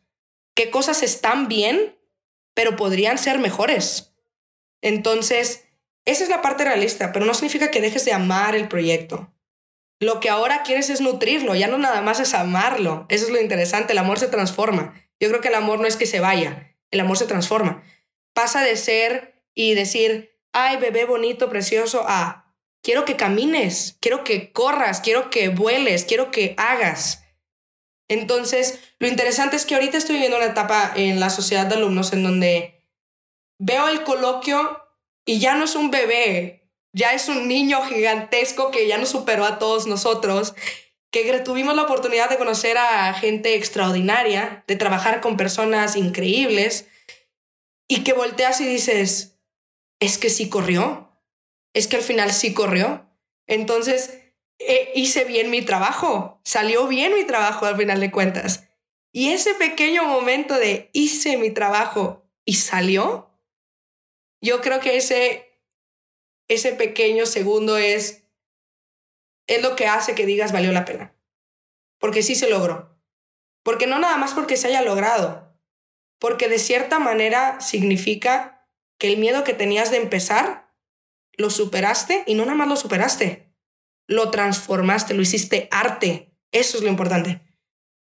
[0.55, 1.99] ¿Qué cosas están bien,
[2.53, 4.15] pero podrían ser mejores?
[4.81, 5.65] Entonces,
[6.05, 9.33] esa es la parte realista, pero no significa que dejes de amar el proyecto.
[9.99, 13.05] Lo que ahora quieres es nutrirlo, ya no nada más es amarlo.
[13.09, 14.93] Eso es lo interesante, el amor se transforma.
[15.19, 17.83] Yo creo que el amor no es que se vaya, el amor se transforma.
[18.33, 24.51] Pasa de ser y decir, ay, bebé bonito, precioso, a quiero que camines, quiero que
[24.51, 27.23] corras, quiero que vueles, quiero que hagas.
[28.07, 32.13] Entonces, lo interesante es que ahorita estoy viviendo una etapa en la sociedad de alumnos
[32.13, 32.85] en donde
[33.59, 34.83] veo el coloquio
[35.25, 36.56] y ya no es un bebé,
[36.97, 40.55] ya es un niño gigantesco que ya nos superó a todos nosotros,
[41.11, 46.87] que tuvimos la oportunidad de conocer a gente extraordinaria, de trabajar con personas increíbles
[47.87, 49.37] y que volteas y dices,
[49.99, 51.11] es que sí corrió,
[51.73, 53.07] es que al final sí corrió.
[53.45, 54.19] Entonces,
[54.57, 58.63] eh, hice bien mi trabajo, salió bien mi trabajo al final de cuentas.
[59.11, 63.29] Y ese pequeño momento de hice mi trabajo y salió,
[64.41, 65.46] yo creo que ese,
[66.47, 68.23] ese pequeño segundo es,
[69.47, 71.13] es lo que hace que digas valió la pena.
[71.99, 72.97] Porque sí se logró.
[73.63, 75.53] Porque no nada más porque se haya logrado,
[76.19, 78.65] porque de cierta manera significa
[78.97, 80.73] que el miedo que tenías de empezar,
[81.33, 83.53] lo superaste y no nada más lo superaste,
[84.07, 86.33] lo transformaste, lo hiciste arte.
[86.51, 87.41] Eso es lo importante.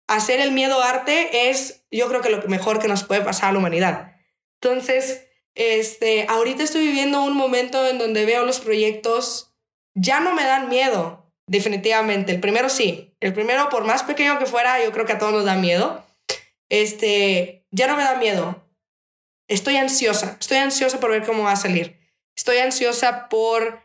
[0.06, 3.52] Hacer el miedo arte es, yo creo que lo mejor que nos puede pasar a
[3.52, 4.16] la humanidad.
[4.60, 5.27] Entonces,
[5.58, 9.52] este, ahorita estoy viviendo un momento en donde veo los proyectos,
[9.94, 12.30] ya no me dan miedo, definitivamente.
[12.30, 15.32] El primero sí, el primero por más pequeño que fuera, yo creo que a todos
[15.32, 16.06] nos da miedo.
[16.68, 18.64] Este, ya no me da miedo.
[19.48, 21.98] Estoy ansiosa, estoy ansiosa por ver cómo va a salir.
[22.36, 23.82] Estoy ansiosa por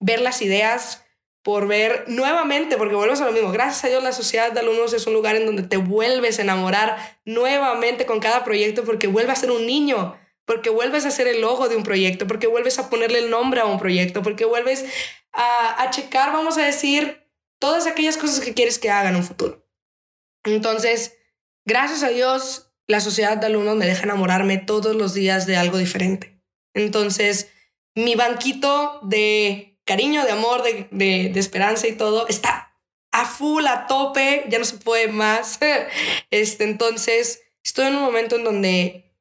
[0.00, 1.06] ver las ideas,
[1.42, 4.92] por ver nuevamente, porque volvemos a lo mismo, gracias a Dios la sociedad de alumnos
[4.92, 9.38] es un lugar en donde te vuelves a enamorar nuevamente con cada proyecto porque vuelves
[9.38, 12.78] a ser un niño, porque vuelves a ser el logo de un proyecto, porque vuelves
[12.78, 14.84] a ponerle el nombre a un proyecto, porque vuelves
[15.32, 17.28] a, a checar, vamos a decir,
[17.58, 19.66] todas aquellas cosas que quieres que hagan en un futuro.
[20.44, 21.16] Entonces,
[21.64, 25.78] gracias a Dios, la sociedad de alumnos me deja enamorarme todos los días de algo
[25.78, 26.42] diferente.
[26.74, 27.50] Entonces,
[27.94, 32.76] mi banquito de cariño, de amor, de, de, esperanza y todo, está
[33.12, 35.58] a full, a tope, ya no se puede más.
[36.30, 39.13] Este, entonces, estoy en un momento en donde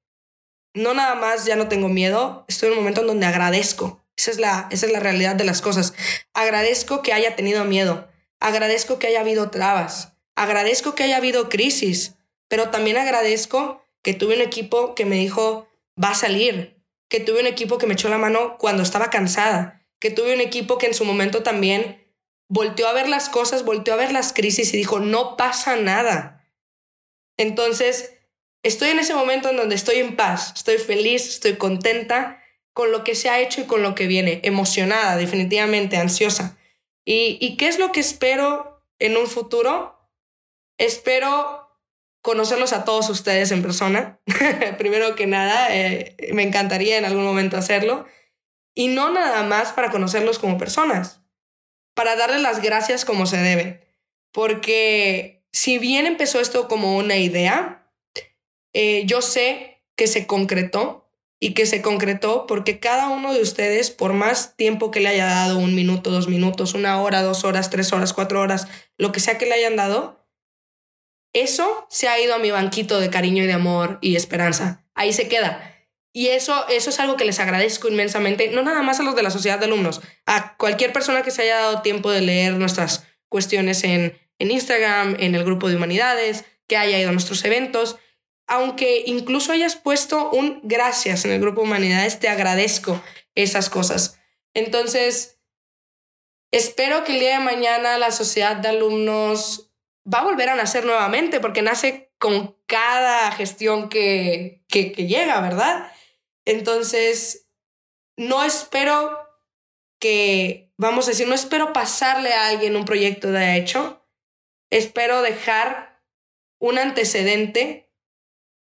[0.74, 4.04] no nada más ya no tengo miedo, estoy en un momento en donde agradezco.
[4.16, 5.94] Esa es la, esa es la realidad de las cosas.
[6.34, 8.08] Agradezco que haya tenido miedo,
[8.40, 12.16] agradezco que haya habido trabas, agradezco que haya habido crisis,
[12.48, 15.68] pero también agradezco que tuve un equipo que me dijo,
[16.02, 19.82] va a salir, que tuve un equipo que me echó la mano cuando estaba cansada,
[20.00, 22.04] que tuve un equipo que en su momento también
[22.50, 26.46] volteó a ver las cosas, volteó a ver las crisis y dijo, no pasa nada.
[27.38, 28.13] Entonces,
[28.64, 32.42] estoy en ese momento en donde estoy en paz, estoy feliz, estoy contenta
[32.74, 36.58] con lo que se ha hecho y con lo que viene, emocionada, definitivamente, ansiosa.
[37.06, 40.00] ¿Y, y qué es lo que espero en un futuro?
[40.80, 41.64] Espero
[42.24, 44.20] conocerlos a todos ustedes en persona.
[44.80, 48.08] Primero que nada, eh, me encantaría en algún momento hacerlo.
[48.74, 51.22] Y no nada más para conocerlos como personas,
[51.94, 53.88] para darles las gracias como se debe.
[54.32, 57.83] Porque si bien empezó esto como una idea,
[58.74, 61.04] eh, yo sé que se concretó
[61.40, 65.26] y que se concretó porque cada uno de ustedes, por más tiempo que le haya
[65.26, 68.68] dado, un minuto, dos minutos, una hora, dos horas, tres horas, cuatro horas,
[68.98, 70.26] lo que sea que le hayan dado,
[71.34, 74.86] eso se ha ido a mi banquito de cariño y de amor y esperanza.
[74.94, 75.70] Ahí se queda.
[76.14, 79.24] Y eso, eso es algo que les agradezco inmensamente, no nada más a los de
[79.24, 83.08] la sociedad de alumnos, a cualquier persona que se haya dado tiempo de leer nuestras
[83.30, 87.98] cuestiones en, en Instagram, en el grupo de humanidades, que haya ido a nuestros eventos,
[88.48, 93.02] aunque incluso hayas puesto un gracias en el grupo de humanidades, te agradezco
[93.36, 94.20] esas cosas.
[94.54, 95.40] Entonces,
[96.52, 99.72] espero que el día de mañana la sociedad de alumnos
[100.12, 105.40] va a volver a nacer nuevamente, porque nace con cada gestión que, que, que llega,
[105.42, 105.92] ¿verdad?
[106.46, 107.50] Entonces,
[108.18, 109.18] no espero
[110.00, 114.06] que, vamos a decir, no espero pasarle a alguien un proyecto de hecho,
[114.70, 116.02] espero dejar
[116.60, 117.83] un antecedente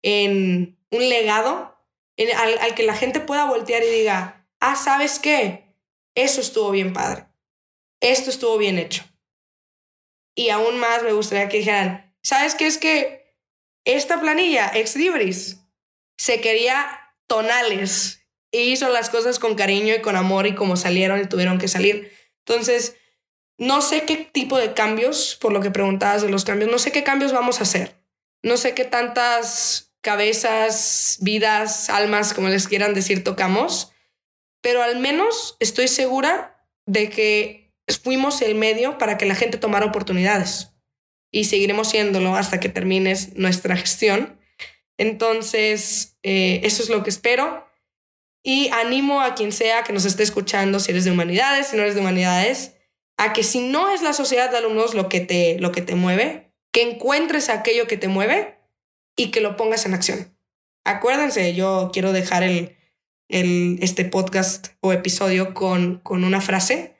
[0.02, 1.76] en un legado
[2.36, 5.74] al, al que la gente pueda voltear y diga, ah, ¿sabes qué?
[6.14, 7.26] Eso estuvo bien padre.
[8.00, 9.04] Esto estuvo bien hecho.
[10.34, 12.66] Y aún más me gustaría que dijeran, ¿sabes qué?
[12.66, 13.36] Es que
[13.84, 15.60] esta planilla, ex libris,
[16.16, 21.20] se quería tonales y hizo las cosas con cariño y con amor y como salieron
[21.20, 22.12] y tuvieron que salir.
[22.46, 22.96] Entonces,
[23.58, 26.92] no sé qué tipo de cambios, por lo que preguntabas de los cambios, no sé
[26.92, 27.96] qué cambios vamos a hacer.
[28.42, 33.92] No sé qué tantas cabezas, vidas, almas, como les quieran decir, tocamos,
[34.62, 39.84] pero al menos estoy segura de que fuimos el medio para que la gente tomara
[39.84, 40.70] oportunidades.
[41.30, 44.40] Y seguiremos siéndolo hasta que termines nuestra gestión.
[44.96, 47.68] Entonces, eh, eso es lo que espero.
[48.42, 51.82] Y animo a quien sea que nos esté escuchando, si eres de humanidades, si no
[51.82, 52.76] eres de humanidades,
[53.18, 55.96] a que si no es la sociedad de alumnos lo que te, lo que te
[55.96, 58.57] mueve, que encuentres aquello que te mueve
[59.18, 60.34] y que lo pongas en acción.
[60.86, 62.76] Acuérdense, yo quiero dejar el,
[63.28, 66.96] el, este podcast o episodio con, con una frase.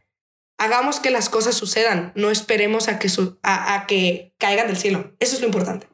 [0.58, 3.08] Hagamos que las cosas sucedan, no esperemos a que,
[3.42, 5.16] a que caigan del cielo.
[5.20, 5.88] Eso es lo importante.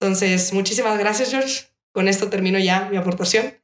[0.00, 1.66] Entonces, muchísimas gracias, George.
[1.92, 3.54] Con esto termino ya mi aportación.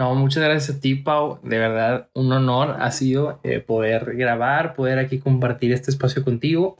[0.00, 1.40] No, muchas gracias a ti, Pau.
[1.42, 6.76] De verdad, un honor ha sido eh, poder grabar, poder aquí compartir este espacio contigo.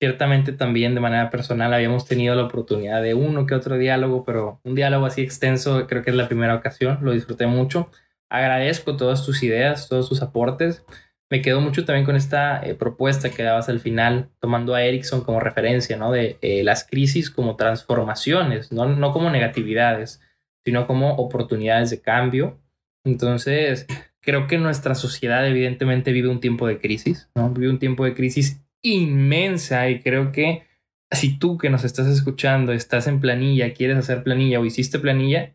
[0.00, 4.60] Ciertamente también de manera personal habíamos tenido la oportunidad de uno que otro diálogo, pero
[4.62, 7.90] un diálogo así extenso creo que es la primera ocasión, lo disfruté mucho.
[8.30, 10.84] Agradezco todas tus ideas, todos tus aportes.
[11.30, 15.22] Me quedo mucho también con esta eh, propuesta que dabas al final, tomando a Erickson
[15.22, 16.12] como referencia, ¿no?
[16.12, 20.20] De eh, las crisis como transformaciones, no, no como negatividades,
[20.64, 22.60] sino como oportunidades de cambio.
[23.04, 23.86] Entonces,
[24.20, 27.50] creo que nuestra sociedad evidentemente vive un tiempo de crisis, ¿no?
[27.50, 30.66] Vive un tiempo de crisis inmensa y creo que
[31.10, 35.54] si tú que nos estás escuchando estás en planilla, quieres hacer planilla o hiciste planilla,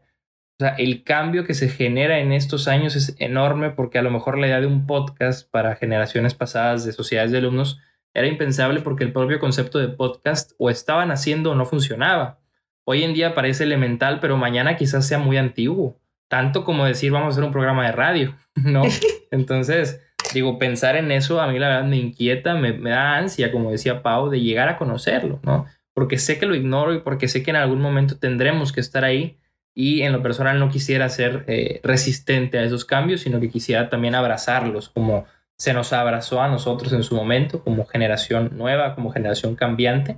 [0.60, 4.12] o sea, el cambio que se genera en estos años es enorme porque a lo
[4.12, 7.80] mejor la idea de un podcast para generaciones pasadas de sociedades de alumnos
[8.14, 12.40] era impensable porque el propio concepto de podcast o estaban haciendo o no funcionaba.
[12.86, 16.00] Hoy en día parece elemental, pero mañana quizás sea muy antiguo.
[16.28, 18.84] Tanto como decir vamos a hacer un programa de radio, ¿no?
[19.32, 20.02] Entonces,
[20.40, 24.02] digo, pensar en eso a mí la verdad me inquieta, me, da ansia, como decía
[24.02, 25.66] Pau, de llegar a conocerlo, ¿no?
[25.94, 29.04] Porque sé que lo ignoro y porque sé que en algún momento tendremos que estar
[29.04, 29.38] ahí
[29.76, 33.90] y en lo personal no quisiera ser eh, resistente a esos cambios, sino que quisiera
[33.90, 35.26] también abrazarlos como
[35.58, 40.18] se nos abrazó a nosotros en su momento, como generación nueva, como generación cambiante.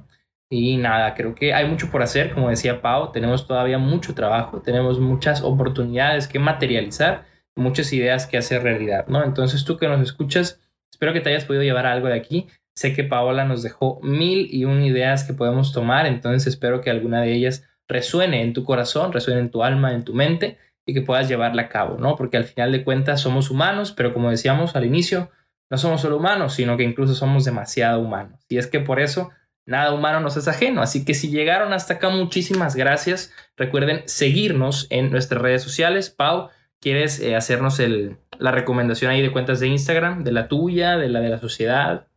[0.50, 4.62] Y nada, creo que hay mucho por hacer, como decía Pau, tenemos todavía mucho trabajo,
[4.62, 7.26] tenemos muchas oportunidades que materializar
[7.56, 9.24] muchas ideas que hacer realidad, ¿no?
[9.24, 12.48] Entonces tú que nos escuchas, espero que te hayas podido llevar algo de aquí.
[12.76, 16.90] Sé que Paola nos dejó mil y un ideas que podemos tomar, entonces espero que
[16.90, 20.94] alguna de ellas resuene en tu corazón, resuene en tu alma, en tu mente y
[20.94, 22.16] que puedas llevarla a cabo, ¿no?
[22.16, 25.32] Porque al final de cuentas somos humanos, pero como decíamos al inicio,
[25.70, 28.40] no somos solo humanos, sino que incluso somos demasiado humanos.
[28.50, 29.32] Y es que por eso
[29.66, 30.82] nada humano nos es ajeno.
[30.82, 33.34] Así que si llegaron hasta acá, muchísimas gracias.
[33.58, 36.10] Recuerden seguirnos en nuestras redes sociales.
[36.12, 36.50] Pau,
[36.82, 41.10] ¿Quieres eh, hacernos el, la recomendación ahí de cuentas de Instagram, de la tuya, de
[41.10, 42.08] la de la sociedad?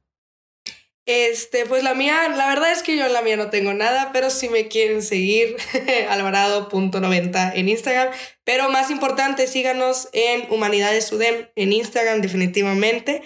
[1.09, 4.11] Este, pues la mía, la verdad es que yo en la mía no tengo nada,
[4.13, 5.57] pero si me quieren seguir,
[6.11, 8.11] alvarado.90 en Instagram.
[8.49, 13.21] Pero más importante, síganos en Humanidades UDEM en Instagram definitivamente.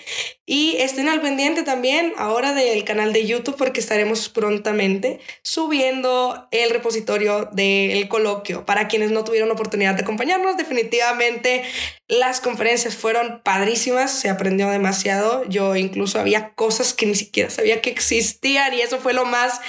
[0.46, 6.70] Y estén al pendiente también ahora del canal de YouTube porque estaremos prontamente subiendo el
[6.70, 8.66] repositorio del coloquio.
[8.66, 11.62] Para quienes no tuvieron oportunidad de acompañarnos, definitivamente
[12.08, 15.44] las conferencias fueron padrísimas, se aprendió demasiado.
[15.48, 19.60] Yo incluso había cosas que ni siquiera sabía que existían y eso fue lo más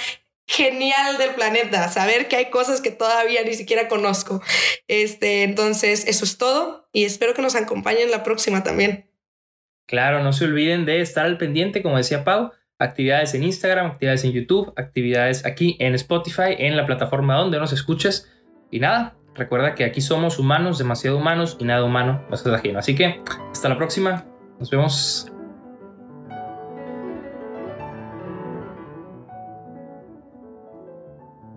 [0.46, 4.42] genial del planeta, saber que hay cosas que todavía ni siquiera conozco.
[4.88, 9.10] Este, entonces, eso es todo y espero que nos acompañen la próxima también.
[9.86, 14.24] Claro, no se olviden de estar al pendiente, como decía Pau, actividades en Instagram, actividades
[14.24, 18.30] en YouTube, actividades aquí en Spotify, en la plataforma donde nos escuches.
[18.70, 22.78] Y nada, recuerda que aquí somos humanos, demasiado humanos y nada humano nos ajeno.
[22.78, 23.20] Así que
[23.50, 24.26] hasta la próxima,
[24.58, 25.33] nos vemos.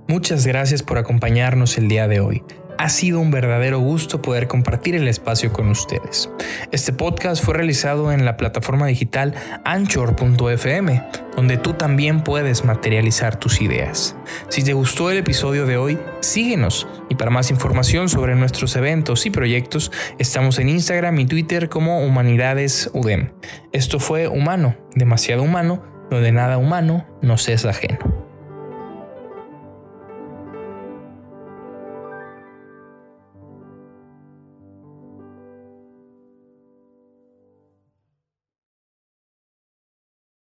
[0.09, 2.41] Muchas gracias por acompañarnos el día de hoy.
[2.77, 6.29] Ha sido un verdadero gusto poder compartir el espacio con ustedes.
[6.71, 9.33] Este podcast fue realizado en la plataforma digital
[9.65, 11.03] anchor.fm,
[11.35, 14.15] donde tú también puedes materializar tus ideas.
[14.47, 19.25] Si te gustó el episodio de hoy, síguenos y para más información sobre nuestros eventos
[19.25, 23.33] y proyectos, estamos en Instagram y Twitter como Humanidades UDEM.
[23.73, 28.26] Esto fue Humano, demasiado humano, donde nada humano nos es ajeno.